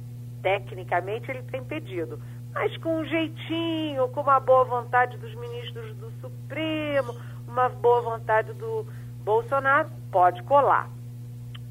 [0.43, 2.21] Tecnicamente ele tem pedido
[2.53, 7.15] mas com um jeitinho, com uma boa vontade dos ministros do Supremo
[7.51, 8.87] uma boa vontade do
[9.25, 10.89] Bolsonaro, pode colar.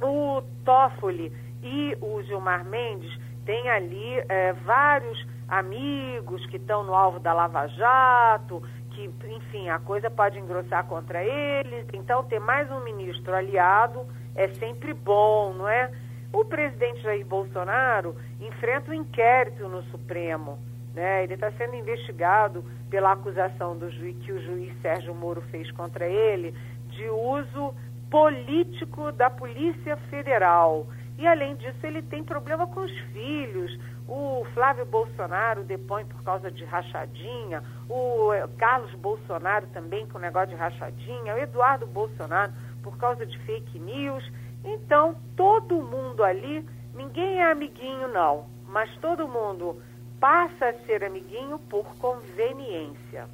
[0.01, 1.31] O Toffoli
[1.63, 3.11] e o Gilmar Mendes
[3.45, 8.61] têm ali é, vários amigos que estão no alvo da Lava Jato,
[8.91, 11.87] que, enfim, a coisa pode engrossar contra eles.
[11.93, 15.91] Então, ter mais um ministro aliado é sempre bom, não é?
[16.31, 20.59] O presidente Jair Bolsonaro enfrenta um inquérito no Supremo.
[20.93, 21.23] Né?
[21.23, 26.07] Ele está sendo investigado pela acusação do juiz, que o juiz Sérgio Moro fez contra
[26.07, 26.53] ele
[26.87, 27.73] de uso
[28.09, 30.87] político da Polícia Federal.
[31.17, 33.77] E, além disso, ele tem problema com os filhos.
[34.07, 40.49] O Flávio Bolsonaro depõe por causa de rachadinha, o eh, Carlos Bolsonaro também com negócio
[40.49, 44.23] de rachadinha, o Eduardo Bolsonaro por causa de fake news.
[44.63, 49.81] Então, todo mundo ali, ninguém é amiguinho não, mas todo mundo
[50.19, 53.27] passa a ser amiguinho por conveniência.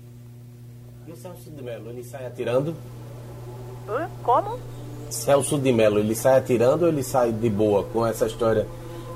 [1.07, 2.75] E o Celso de Mello, ele sai atirando?
[3.87, 4.09] Hã?
[4.23, 4.59] Como?
[5.09, 8.67] Celso de Mello, ele sai atirando ou ele sai de boa com essa história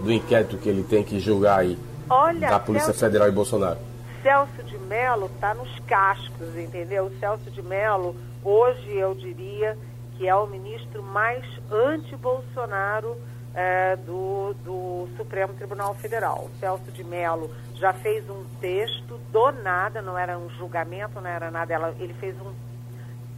[0.02, 1.78] do inquérito que ele tem que julgar aí
[2.10, 3.80] Olha, da Polícia Celso, Federal e Bolsonaro?
[4.22, 7.06] Celso de Mello está nos cascos, entendeu?
[7.06, 9.78] O Celso de Mello, hoje eu diria
[10.20, 13.18] que é o ministro mais anti-Bolsonaro
[13.56, 16.50] é, do, do Supremo Tribunal Federal.
[16.54, 21.30] O Celso de Mello já fez um texto do nada, não era um julgamento, não
[21.30, 22.54] era nada, ela, ele fez um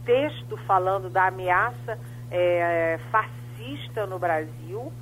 [0.04, 1.96] texto falando da ameaça
[2.28, 4.92] é, fascista no Brasil,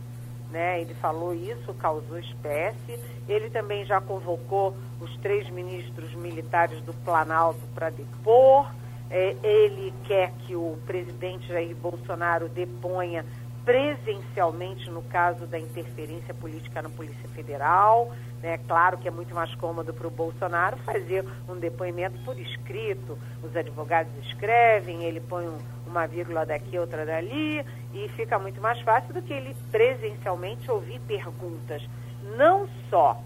[0.50, 0.82] né?
[0.82, 3.00] Ele falou isso, causou espécie.
[3.26, 8.70] Ele também já convocou os três ministros militares do Planalto para depor.
[9.10, 13.24] É, ele quer que o presidente Jair Bolsonaro deponha
[13.64, 18.12] presencialmente no caso da interferência política na Polícia Federal.
[18.42, 23.18] É claro que é muito mais cômodo para o Bolsonaro fazer um depoimento por escrito.
[23.42, 28.80] Os advogados escrevem, ele põe um, uma vírgula daqui, outra dali, e fica muito mais
[28.80, 31.82] fácil do que ele presencialmente ouvir perguntas,
[32.36, 33.20] não só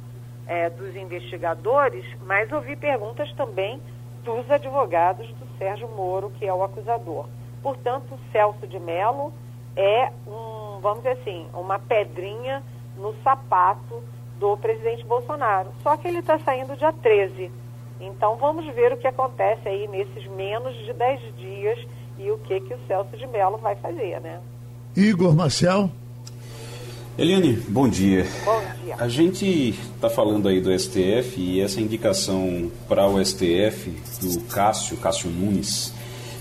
[0.47, 3.81] é, dos investigadores, mas ouvir perguntas também
[4.25, 7.27] dos advogados do Sérgio Moro, que é o acusador.
[7.63, 9.33] Portanto, Celso de Mello
[9.77, 12.63] é um, vamos dizer assim, uma pedrinha
[12.97, 14.03] no sapato
[14.39, 15.71] do presidente Bolsonaro.
[15.83, 17.51] Só que ele está saindo dia 13.
[18.01, 21.79] Então vamos ver o que acontece aí nesses menos de 10 dias
[22.19, 24.41] e o que, que o Celso de Mello vai fazer, né?
[24.97, 25.91] Igor Marcel.
[27.16, 28.27] Eliane, bom dia.
[28.44, 28.96] Bom dia.
[28.98, 33.88] A gente está falando aí do STF e essa indicação para o STF
[34.20, 35.94] do Cássio, Cássio Nunes,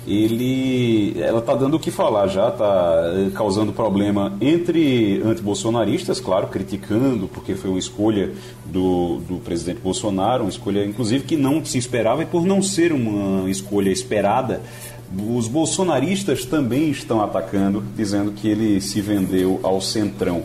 [0.08, 6.48] ele, ela está dando o que falar já, está eh, causando problema entre antibolsonaristas, claro,
[6.48, 8.32] criticando, porque foi uma escolha
[8.66, 12.92] do, do presidente Bolsonaro, uma escolha, inclusive, que não se esperava e por não ser
[12.92, 14.60] uma escolha esperada,
[15.16, 20.44] os bolsonaristas também estão atacando, dizendo que ele se vendeu ao centrão.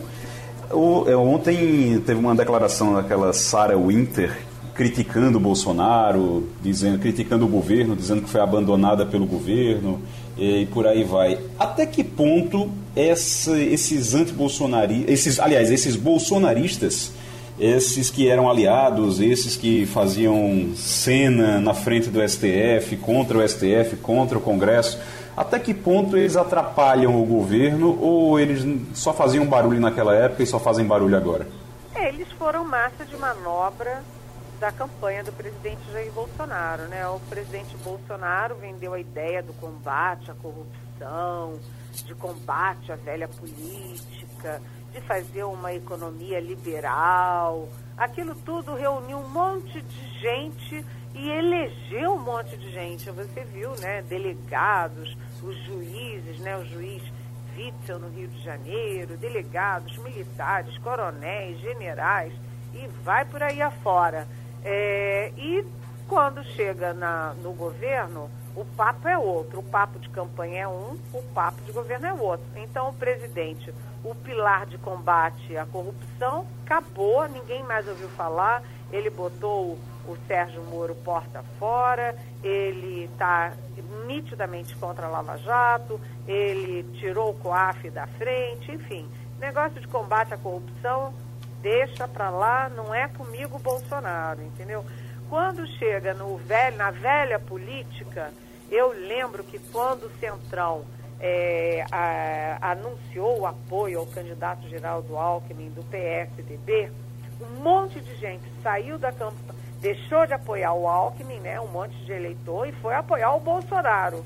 [0.71, 7.49] O, é, ontem teve uma declaração daquela Sarah Winter criticando o Bolsonaro, dizendo, criticando o
[7.49, 9.99] governo, dizendo que foi abandonada pelo governo
[10.37, 11.37] e, e por aí vai.
[11.59, 17.11] Até que ponto essa, esses anti-bolsonaristas, esses, aliás, esses bolsonaristas,
[17.59, 23.97] esses que eram aliados, esses que faziam cena na frente do STF, contra o STF,
[24.01, 24.97] contra o Congresso,
[25.39, 28.61] até que ponto eles atrapalham o governo ou eles
[28.93, 31.47] só faziam barulho naquela época e só fazem barulho agora?
[31.95, 34.03] É, eles foram massa de manobra
[34.59, 37.07] da campanha do presidente Jair Bolsonaro, né?
[37.07, 41.53] O presidente Bolsonaro vendeu a ideia do combate à corrupção,
[41.93, 47.69] de combate à velha política, de fazer uma economia liberal.
[47.97, 49.28] Aquilo tudo reuniu um
[49.59, 53.11] monte de gente e elegeu um monte de gente.
[53.11, 54.01] Você viu, né?
[54.03, 56.57] Delegados, os juízes, né?
[56.57, 57.03] O juiz
[57.57, 62.33] Witzel no Rio de Janeiro, delegados, militares, coronéis, generais
[62.73, 64.27] e vai por aí afora.
[64.63, 65.65] É, e
[66.07, 69.59] quando chega na, no governo, o papo é outro.
[69.59, 72.45] O papo de campanha é um, o papo de governo é outro.
[72.55, 78.63] Então, o presidente, o pilar de combate à corrupção, acabou, ninguém mais ouviu falar.
[78.91, 79.77] Ele botou
[80.07, 83.53] o Sérgio Moro porta fora, ele está
[84.07, 89.07] nitidamente contra a Lava Jato, ele tirou o COAF da frente, enfim.
[89.39, 91.13] Negócio de combate à corrupção,
[91.61, 94.83] deixa para lá, não é comigo Bolsonaro, entendeu?
[95.29, 98.31] Quando chega no velho, na velha política,
[98.71, 100.83] eu lembro que quando o Centrão
[101.19, 106.91] é, a, anunciou o apoio ao candidato Geraldo Alckmin do PSDB,
[107.39, 111.95] um monte de gente saiu da campanha, deixou de apoiar o Alckmin, né, um monte
[112.05, 114.23] de eleitor, e foi apoiar o Bolsonaro.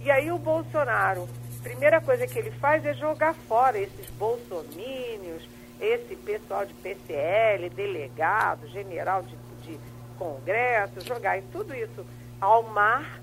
[0.00, 1.28] E aí o Bolsonaro,
[1.62, 5.48] primeira coisa que ele faz é jogar fora esses bolsomínios,
[5.80, 9.78] esse pessoal de PCL, delegado, general de, de
[10.18, 12.04] congresso, jogar tudo isso
[12.40, 13.20] ao mar,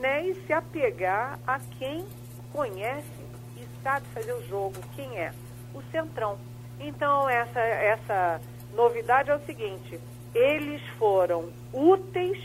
[0.00, 2.04] né, e se apegar a quem
[2.52, 3.06] conhece
[3.56, 5.32] e sabe fazer o jogo, quem é?
[5.74, 6.38] O Centrão.
[6.80, 8.40] Então essa essa
[8.74, 10.00] novidade é o seguinte,
[10.34, 12.38] eles foram úteis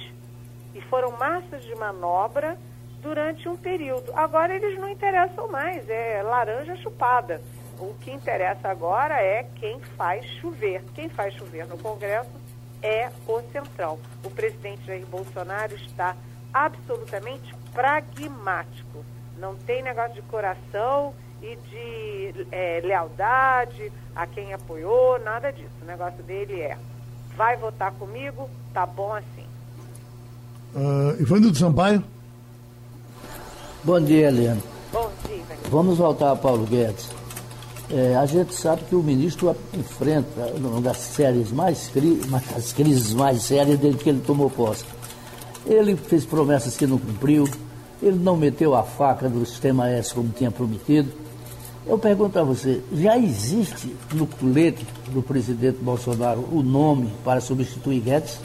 [0.73, 2.57] e foram massas de manobra
[3.01, 4.11] durante um período.
[4.15, 7.41] Agora eles não interessam mais, é laranja chupada.
[7.79, 10.83] O que interessa agora é quem faz chover.
[10.93, 12.31] Quem faz chover no Congresso
[12.81, 13.99] é o Centrão.
[14.23, 16.15] O presidente Jair Bolsonaro está
[16.53, 19.03] absolutamente pragmático.
[19.37, 21.13] Não tem negócio de coração
[21.45, 25.69] e de é, lealdade a quem apoiou, nada disso.
[25.81, 26.77] O negócio dele é
[27.37, 29.45] vai votar comigo, tá bom assim.
[30.73, 32.03] Uh, Ivanildo Sampaio.
[33.83, 34.61] Bom dia, Helena.
[34.91, 35.69] Bom dia, Ivanildo.
[35.69, 37.09] Vamos voltar a Paulo Guedes.
[37.91, 41.91] É, a gente sabe que o ministro enfrenta uma das séries mais
[42.27, 44.85] uma das crises mais sérias desde que ele tomou posse.
[45.67, 47.47] Ele fez promessas que não cumpriu,
[48.01, 51.24] ele não meteu a faca do sistema S como tinha prometido.
[51.87, 58.01] Eu pergunto a você, já existe no colete do presidente Bolsonaro o nome para substituir
[58.01, 58.41] Guedes?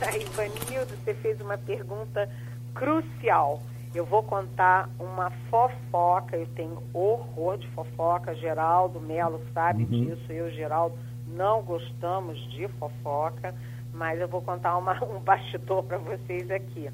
[0.00, 2.28] Ivanildo, você fez uma pergunta
[2.74, 3.62] crucial.
[3.94, 10.06] Eu vou contar uma fofoca, eu tenho horror de fofoca, Geraldo Melo sabe uhum.
[10.06, 10.96] disso, eu, Geraldo,
[11.26, 13.54] não gostamos de fofoca,
[13.92, 16.88] mas eu vou contar uma, um bastidor para vocês aqui.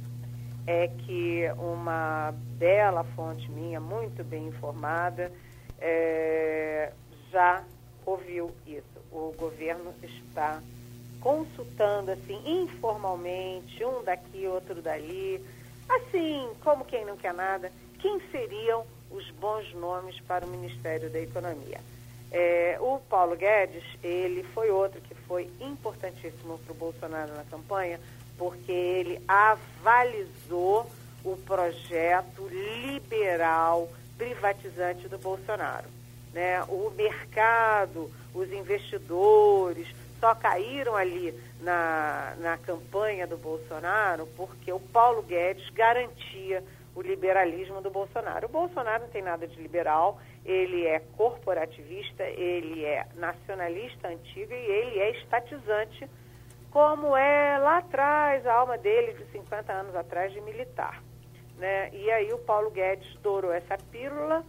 [0.66, 5.30] É que uma bela fonte minha, muito bem informada,
[5.80, 6.92] é,
[7.30, 7.64] já
[8.04, 8.84] ouviu isso.
[9.10, 10.62] O governo está
[11.20, 15.44] consultando, assim, informalmente, um daqui, outro dali,
[15.88, 21.18] assim, como quem não quer nada, quem seriam os bons nomes para o Ministério da
[21.18, 21.80] Economia.
[22.30, 27.98] É, o Paulo Guedes, ele foi outro que foi importantíssimo para o Bolsonaro na campanha,
[28.36, 30.86] porque ele avalizou
[31.24, 33.88] o projeto liberal
[34.18, 35.86] privatizante do Bolsonaro.
[36.34, 36.62] Né?
[36.64, 39.88] O mercado, os investidores
[40.20, 46.62] só caíram ali na, na campanha do Bolsonaro porque o Paulo Guedes garantia
[46.94, 48.46] o liberalismo do Bolsonaro.
[48.46, 54.56] O Bolsonaro não tem nada de liberal, ele é corporativista, ele é nacionalista antigo e
[54.56, 56.08] ele é estatizante,
[56.70, 61.00] como é lá atrás a alma dele de 50 anos atrás de militar.
[61.58, 61.90] Né?
[61.92, 64.44] E aí o Paulo Guedes dourou essa pílula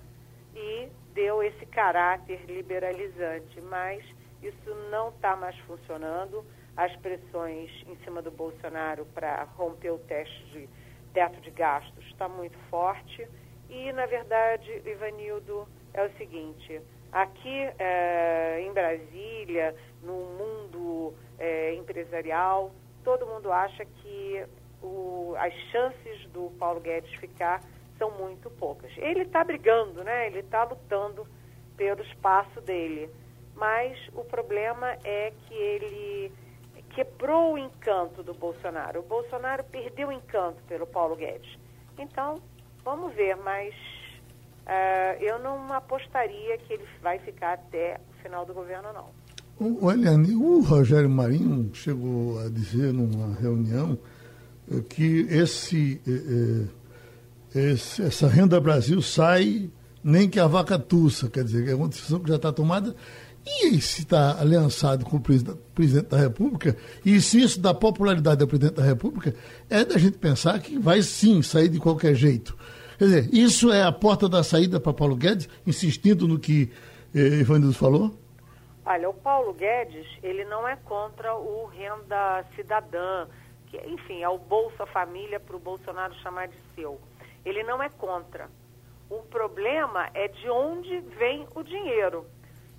[0.55, 4.05] e deu esse caráter liberalizante, mas
[4.41, 6.45] isso não está mais funcionando.
[6.78, 10.70] As pressões em cima do Bolsonaro para romper o teste de
[11.14, 13.28] teto de gastos está muito forte.
[13.70, 16.82] E, na verdade, Ivanildo, é o seguinte,
[17.12, 22.72] aqui é, em Brasília, no mundo é, empresarial,
[23.03, 24.45] todo mundo acha que
[24.82, 27.61] o, as chances do Paulo Guedes ficar
[27.97, 28.91] são muito poucas.
[28.97, 30.27] Ele está brigando, né?
[30.27, 31.27] Ele está lutando
[31.75, 33.09] pelo espaço dele.
[33.55, 36.32] Mas o problema é que ele
[36.91, 39.01] quebrou o encanto do Bolsonaro.
[39.01, 41.57] O Bolsonaro perdeu o encanto pelo Paulo Guedes.
[41.97, 42.36] Então,
[42.84, 43.73] vamos ver, mas
[44.65, 49.09] uh, eu não apostaria que ele vai ficar até o final do governo, não.
[49.59, 53.97] O, Eliane, o Rogério Marinho chegou a dizer numa reunião
[54.89, 56.67] que esse, eh,
[57.55, 59.70] eh, esse, essa renda Brasil sai
[60.03, 62.95] nem que a vaca tussa, quer dizer, é uma decisão que já está tomada.
[63.45, 68.47] E se está aliançado com o presidente da República, e se isso dá popularidade ao
[68.47, 69.34] presidente da República,
[69.70, 72.55] é da gente pensar que vai sim sair de qualquer jeito.
[72.97, 76.70] Quer dizer, isso é a porta da saída para Paulo Guedes, insistindo no que
[77.15, 78.13] eh, Ivanildo falou?
[78.86, 83.26] Olha, o Paulo Guedes, ele não é contra o renda cidadã,
[83.70, 86.99] que, enfim, é o Bolsa Família para o Bolsonaro chamar de seu.
[87.45, 88.49] Ele não é contra.
[89.09, 92.26] O problema é de onde vem o dinheiro.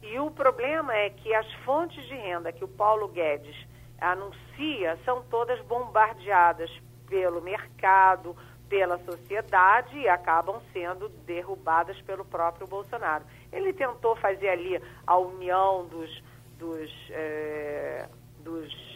[0.03, 3.57] E o problema é que as fontes de renda que o Paulo Guedes
[4.01, 6.71] anuncia são todas bombardeadas
[7.07, 8.37] pelo mercado,
[8.69, 13.25] pela sociedade e acabam sendo derrubadas pelo próprio Bolsonaro.
[13.53, 16.23] Ele tentou fazer ali a união dos,
[16.57, 18.90] dos, eh, dos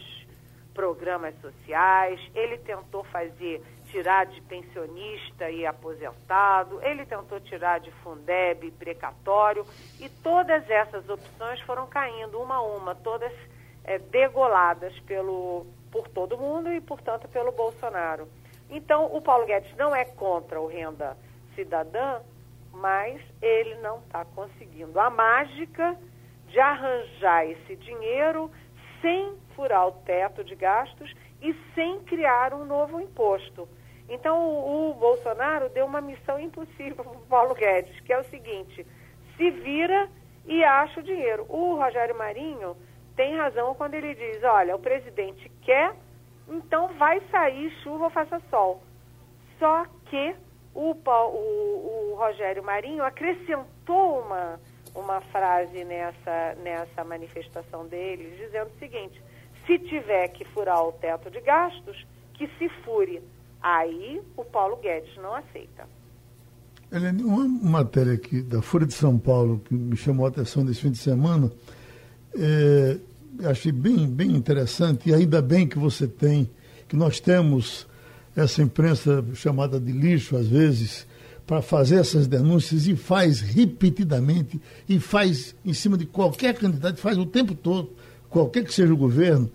[0.75, 8.69] programas sociais, ele tentou fazer tirar de pensionista e aposentado, ele tentou tirar de Fundeb
[8.71, 9.65] precatório
[9.99, 13.31] e todas essas opções foram caindo uma a uma, todas
[13.85, 18.27] é, degoladas pelo por todo mundo e, portanto, pelo Bolsonaro.
[18.69, 21.15] Então, o Paulo Guedes não é contra o renda
[21.55, 22.19] cidadã,
[22.73, 25.97] mas ele não está conseguindo a mágica
[26.49, 28.51] de arranjar esse dinheiro
[29.01, 33.67] sem furar o teto de gastos e sem criar um novo imposto.
[34.07, 38.23] Então, o, o Bolsonaro deu uma missão impossível para o Paulo Guedes, que é o
[38.25, 38.85] seguinte:
[39.35, 40.09] se vira
[40.45, 41.45] e acha o dinheiro.
[41.49, 42.75] O Rogério Marinho
[43.15, 45.95] tem razão quando ele diz: olha, o presidente quer,
[46.47, 48.83] então vai sair chuva ou faça sol.
[49.57, 50.35] Só que
[50.73, 54.59] o, o, o Rogério Marinho acrescentou uma,
[54.93, 59.21] uma frase nessa, nessa manifestação dele, dizendo o seguinte:
[59.65, 63.21] se tiver que furar o teto de gastos, que se fure.
[63.61, 65.87] Aí o Paulo Guedes não aceita.
[66.91, 70.81] Helene, uma matéria aqui da Folha de São Paulo que me chamou a atenção nesse
[70.81, 71.51] fim de semana,
[72.37, 72.97] é,
[73.43, 76.49] achei bem, bem interessante, e ainda bem que você tem,
[76.87, 77.87] que nós temos
[78.35, 81.07] essa imprensa chamada de lixo, às vezes,
[81.47, 87.17] para fazer essas denúncias e faz repetidamente, e faz em cima de qualquer candidato, faz
[87.17, 87.91] o tempo todo,
[88.35, 89.49] qualquer que seja o governo.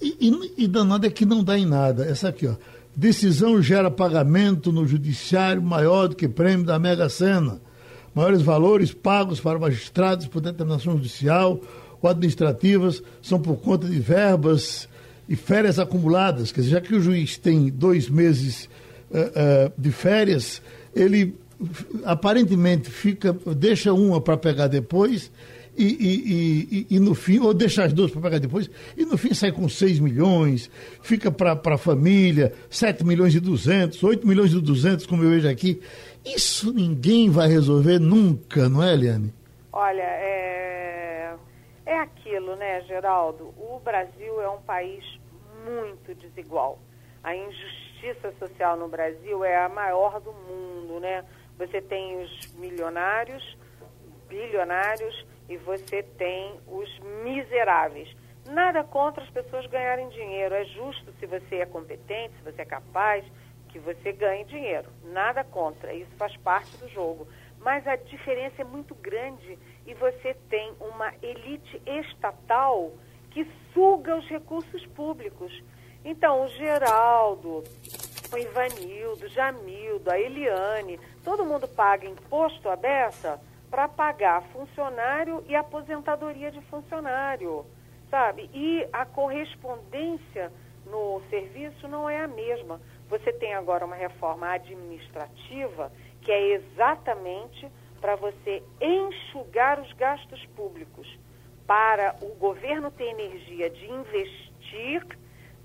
[0.00, 2.06] E, e, e danado é que não dá em nada.
[2.06, 2.54] Essa aqui, ó.
[2.96, 7.60] Decisão gera pagamento no judiciário maior do que prêmio da Mega Sena.
[8.14, 11.60] Maiores valores pagos para magistrados por determinação judicial
[12.00, 14.88] ou administrativas são por conta de verbas
[15.28, 16.50] e férias acumuladas.
[16.50, 18.70] Quer dizer, já que o juiz tem dois meses
[19.10, 20.62] uh, uh, de férias,
[20.94, 21.34] ele
[22.04, 25.30] aparentemente fica, deixa uma para pegar depois
[25.76, 29.16] e, e, e, e, no fim, ou deixa as duas para pagar depois, e no
[29.16, 30.70] fim sai com 6 milhões,
[31.02, 35.48] fica para a família 7 milhões e 200, 8 milhões e 200, como eu vejo
[35.48, 35.82] aqui.
[36.24, 39.32] Isso ninguém vai resolver nunca, não é, Eliane?
[39.72, 41.34] Olha, é,
[41.86, 43.54] é aquilo, né, Geraldo?
[43.56, 45.02] O Brasil é um país
[45.64, 46.78] muito desigual.
[47.24, 51.24] A injustiça social no Brasil é a maior do mundo, né?
[51.58, 53.56] Você tem os milionários,
[54.28, 58.08] bilionários, e você tem os miseráveis.
[58.46, 60.54] Nada contra as pessoas ganharem dinheiro.
[60.54, 63.22] É justo se você é competente, se você é capaz,
[63.68, 64.88] que você ganhe dinheiro.
[65.04, 65.92] Nada contra.
[65.92, 67.28] Isso faz parte do jogo.
[67.58, 72.92] Mas a diferença é muito grande e você tem uma elite estatal
[73.30, 75.52] que suga os recursos públicos.
[76.02, 77.62] Então, o Geraldo,
[78.32, 83.38] o Ivanildo, Jamildo, a Eliane, todo mundo paga imposto beça
[83.72, 87.64] para pagar funcionário e aposentadoria de funcionário,
[88.10, 88.50] sabe?
[88.52, 90.52] E a correspondência
[90.84, 92.78] no serviço não é a mesma.
[93.08, 97.66] Você tem agora uma reforma administrativa que é exatamente
[97.98, 101.08] para você enxugar os gastos públicos,
[101.66, 105.02] para o governo ter energia de investir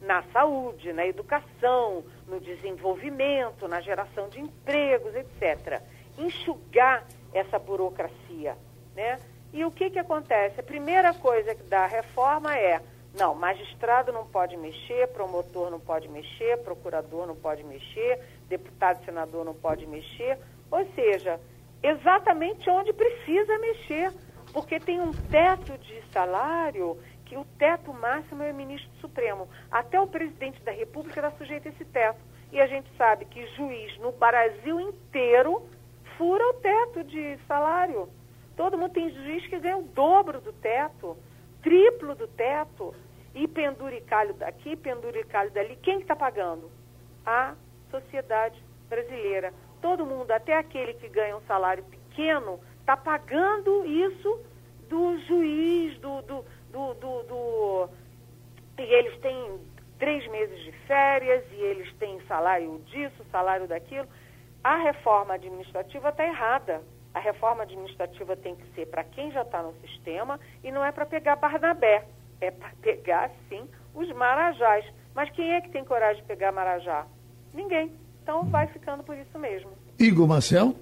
[0.01, 5.81] na saúde, na educação, no desenvolvimento, na geração de empregos, etc.
[6.17, 7.05] Enxugar
[7.37, 8.57] essa burocracia,
[8.95, 9.19] né?
[9.53, 10.59] E o que que acontece?
[10.59, 12.81] A primeira coisa da reforma é,
[13.17, 19.45] não, magistrado não pode mexer, promotor não pode mexer, procurador não pode mexer, deputado, senador
[19.45, 20.37] não pode mexer,
[20.69, 21.39] ou seja,
[21.81, 24.11] exatamente onde precisa mexer,
[24.51, 29.47] porque tem um teto de salário que o teto máximo é o ministro supremo.
[29.69, 32.19] Até o presidente da República está sujeito a esse teto.
[32.51, 35.67] E a gente sabe que juiz no Brasil inteiro
[36.17, 38.09] fura o teto de salário.
[38.55, 41.15] Todo mundo tem juiz que ganha o dobro do teto,
[41.61, 42.93] triplo do teto,
[43.37, 45.75] e penduricalho daqui, penduricalho dali.
[45.77, 46.71] Quem está que tá pagando?
[47.23, 47.53] A
[47.91, 48.59] sociedade
[48.89, 49.53] brasileira.
[49.79, 54.41] Todo mundo, até aquele que ganha um salário pequeno, está pagando isso
[54.89, 57.89] do juiz, do, do, do, do, do...
[58.79, 59.59] E eles têm
[59.99, 64.07] três meses de férias e eles têm salário disso, salário daquilo.
[64.67, 66.81] A reforma administrativa está errada.
[67.13, 70.91] A reforma administrativa tem que ser para quem já está no sistema e não é
[70.91, 72.03] para pegar Barnabé.
[72.41, 73.63] É para pegar, sim,
[73.95, 74.83] os marajás.
[75.15, 77.05] Mas quem é que tem coragem de pegar marajá?
[77.53, 77.93] Ninguém.
[78.21, 79.71] Então vai ficando por isso mesmo.
[79.97, 80.75] Igor Marcel?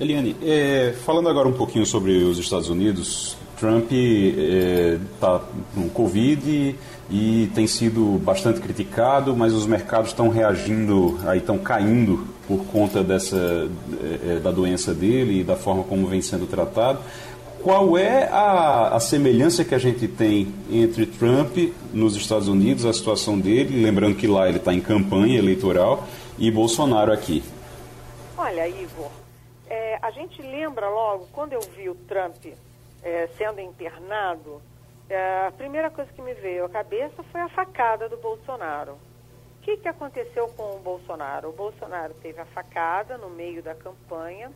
[0.00, 6.76] Eliane, é, falando agora um pouquinho sobre os Estados Unidos, Trump está é, com Covid
[7.10, 13.02] e tem sido bastante criticado, mas os mercados estão reagindo, aí estão caindo por conta
[13.02, 13.68] dessa
[14.26, 17.00] é, da doença dele e da forma como vem sendo tratado.
[17.62, 21.56] Qual é a, a semelhança que a gente tem entre Trump
[21.94, 26.06] nos Estados Unidos, a situação dele, lembrando que lá ele está em campanha eleitoral,
[26.38, 27.42] e Bolsonaro aqui?
[28.36, 29.10] Olha, Igor,
[29.66, 32.36] é, a gente lembra logo, quando eu vi o Trump
[33.04, 34.60] é, sendo internado
[35.08, 38.92] É, a primeira coisa que me veio à cabeça foi a facada do Bolsonaro.
[38.92, 41.50] O que, que aconteceu com o Bolsonaro?
[41.50, 44.50] O Bolsonaro teve a facada no meio da campanha,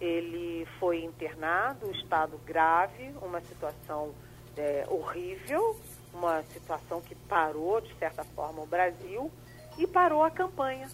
[0.00, 4.12] ele foi internado, estado grave, uma situação
[4.56, 5.76] é, horrível,
[6.12, 9.30] uma situação que parou, de certa forma, o Brasil
[9.76, 10.88] e parou a campanha.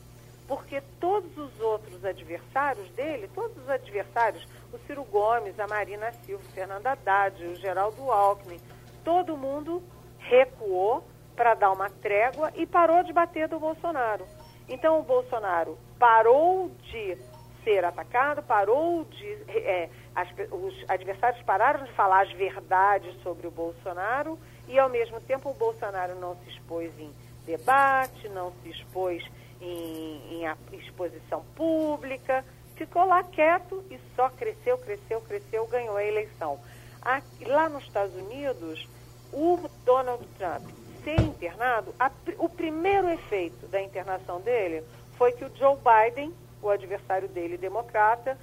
[0.47, 6.42] Porque todos os outros adversários dele, todos os adversários, o Ciro Gomes, a Marina Silva,
[6.44, 8.60] o Fernando Haddad, o Geraldo Alckmin,
[9.04, 9.82] todo mundo
[10.18, 11.04] recuou
[11.36, 14.26] para dar uma trégua e parou de bater do Bolsonaro.
[14.68, 17.16] Então o Bolsonaro parou de
[17.62, 19.26] ser atacado, parou de.
[19.48, 25.20] É, as, os adversários pararam de falar as verdades sobre o Bolsonaro e, ao mesmo
[25.20, 27.10] tempo, o Bolsonaro não se expôs em
[27.44, 29.22] debate, não se expôs
[29.60, 32.44] em, em exposição pública,
[32.74, 36.58] ficou lá quieto e só cresceu, cresceu, cresceu, ganhou a eleição.
[37.00, 38.88] Aqui, lá nos Estados Unidos,
[39.32, 40.62] o Donald Trump
[41.04, 44.82] ser internado, a, o primeiro efeito da internação dele
[45.16, 48.38] foi que o Joe Biden, o adversário dele, democrata,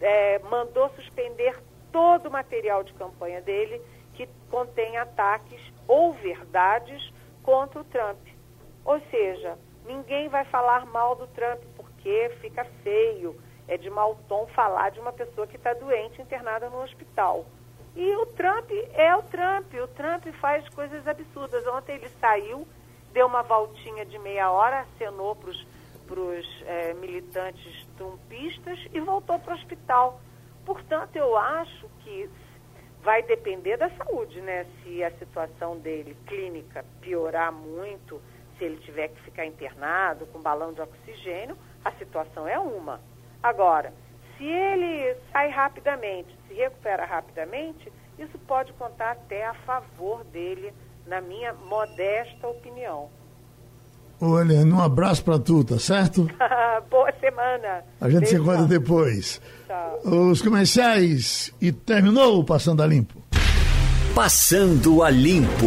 [0.00, 1.56] é, mandou suspender
[1.92, 3.80] todo o material de campanha dele
[4.14, 7.12] que contém ataques ou verdades
[7.42, 8.18] contra o Trump.
[8.84, 11.62] Ou seja, ninguém vai falar mal do Trump
[12.00, 13.36] porque fica feio,
[13.68, 17.44] é de mau tom falar de uma pessoa que está doente internada no hospital.
[17.94, 21.66] E o Trump é o Trump, o Trump faz coisas absurdas.
[21.66, 22.66] Ontem ele saiu,
[23.12, 29.52] deu uma voltinha de meia hora, acenou para os é, militantes trumpistas e voltou para
[29.52, 30.20] o hospital.
[30.64, 32.30] Portanto, eu acho que
[33.02, 34.66] vai depender da saúde, né?
[34.82, 38.20] Se a situação dele clínica piorar muito,
[38.56, 43.00] se ele tiver que ficar internado com balão de oxigênio, a situação é uma.
[43.42, 43.92] Agora,
[44.36, 50.72] se ele sai rapidamente, se recupera rapidamente, isso pode contar até a favor dele,
[51.06, 53.08] na minha modesta opinião.
[54.20, 56.28] Ô, Eliane, um abraço para tu, tá certo?
[56.90, 57.82] Boa semana.
[57.98, 58.36] A gente Beijo.
[58.36, 59.40] se encontra depois.
[59.66, 60.00] Tchau.
[60.04, 63.22] Os comerciais e terminou o Passando a Limpo.
[64.14, 65.66] Passando a Limpo.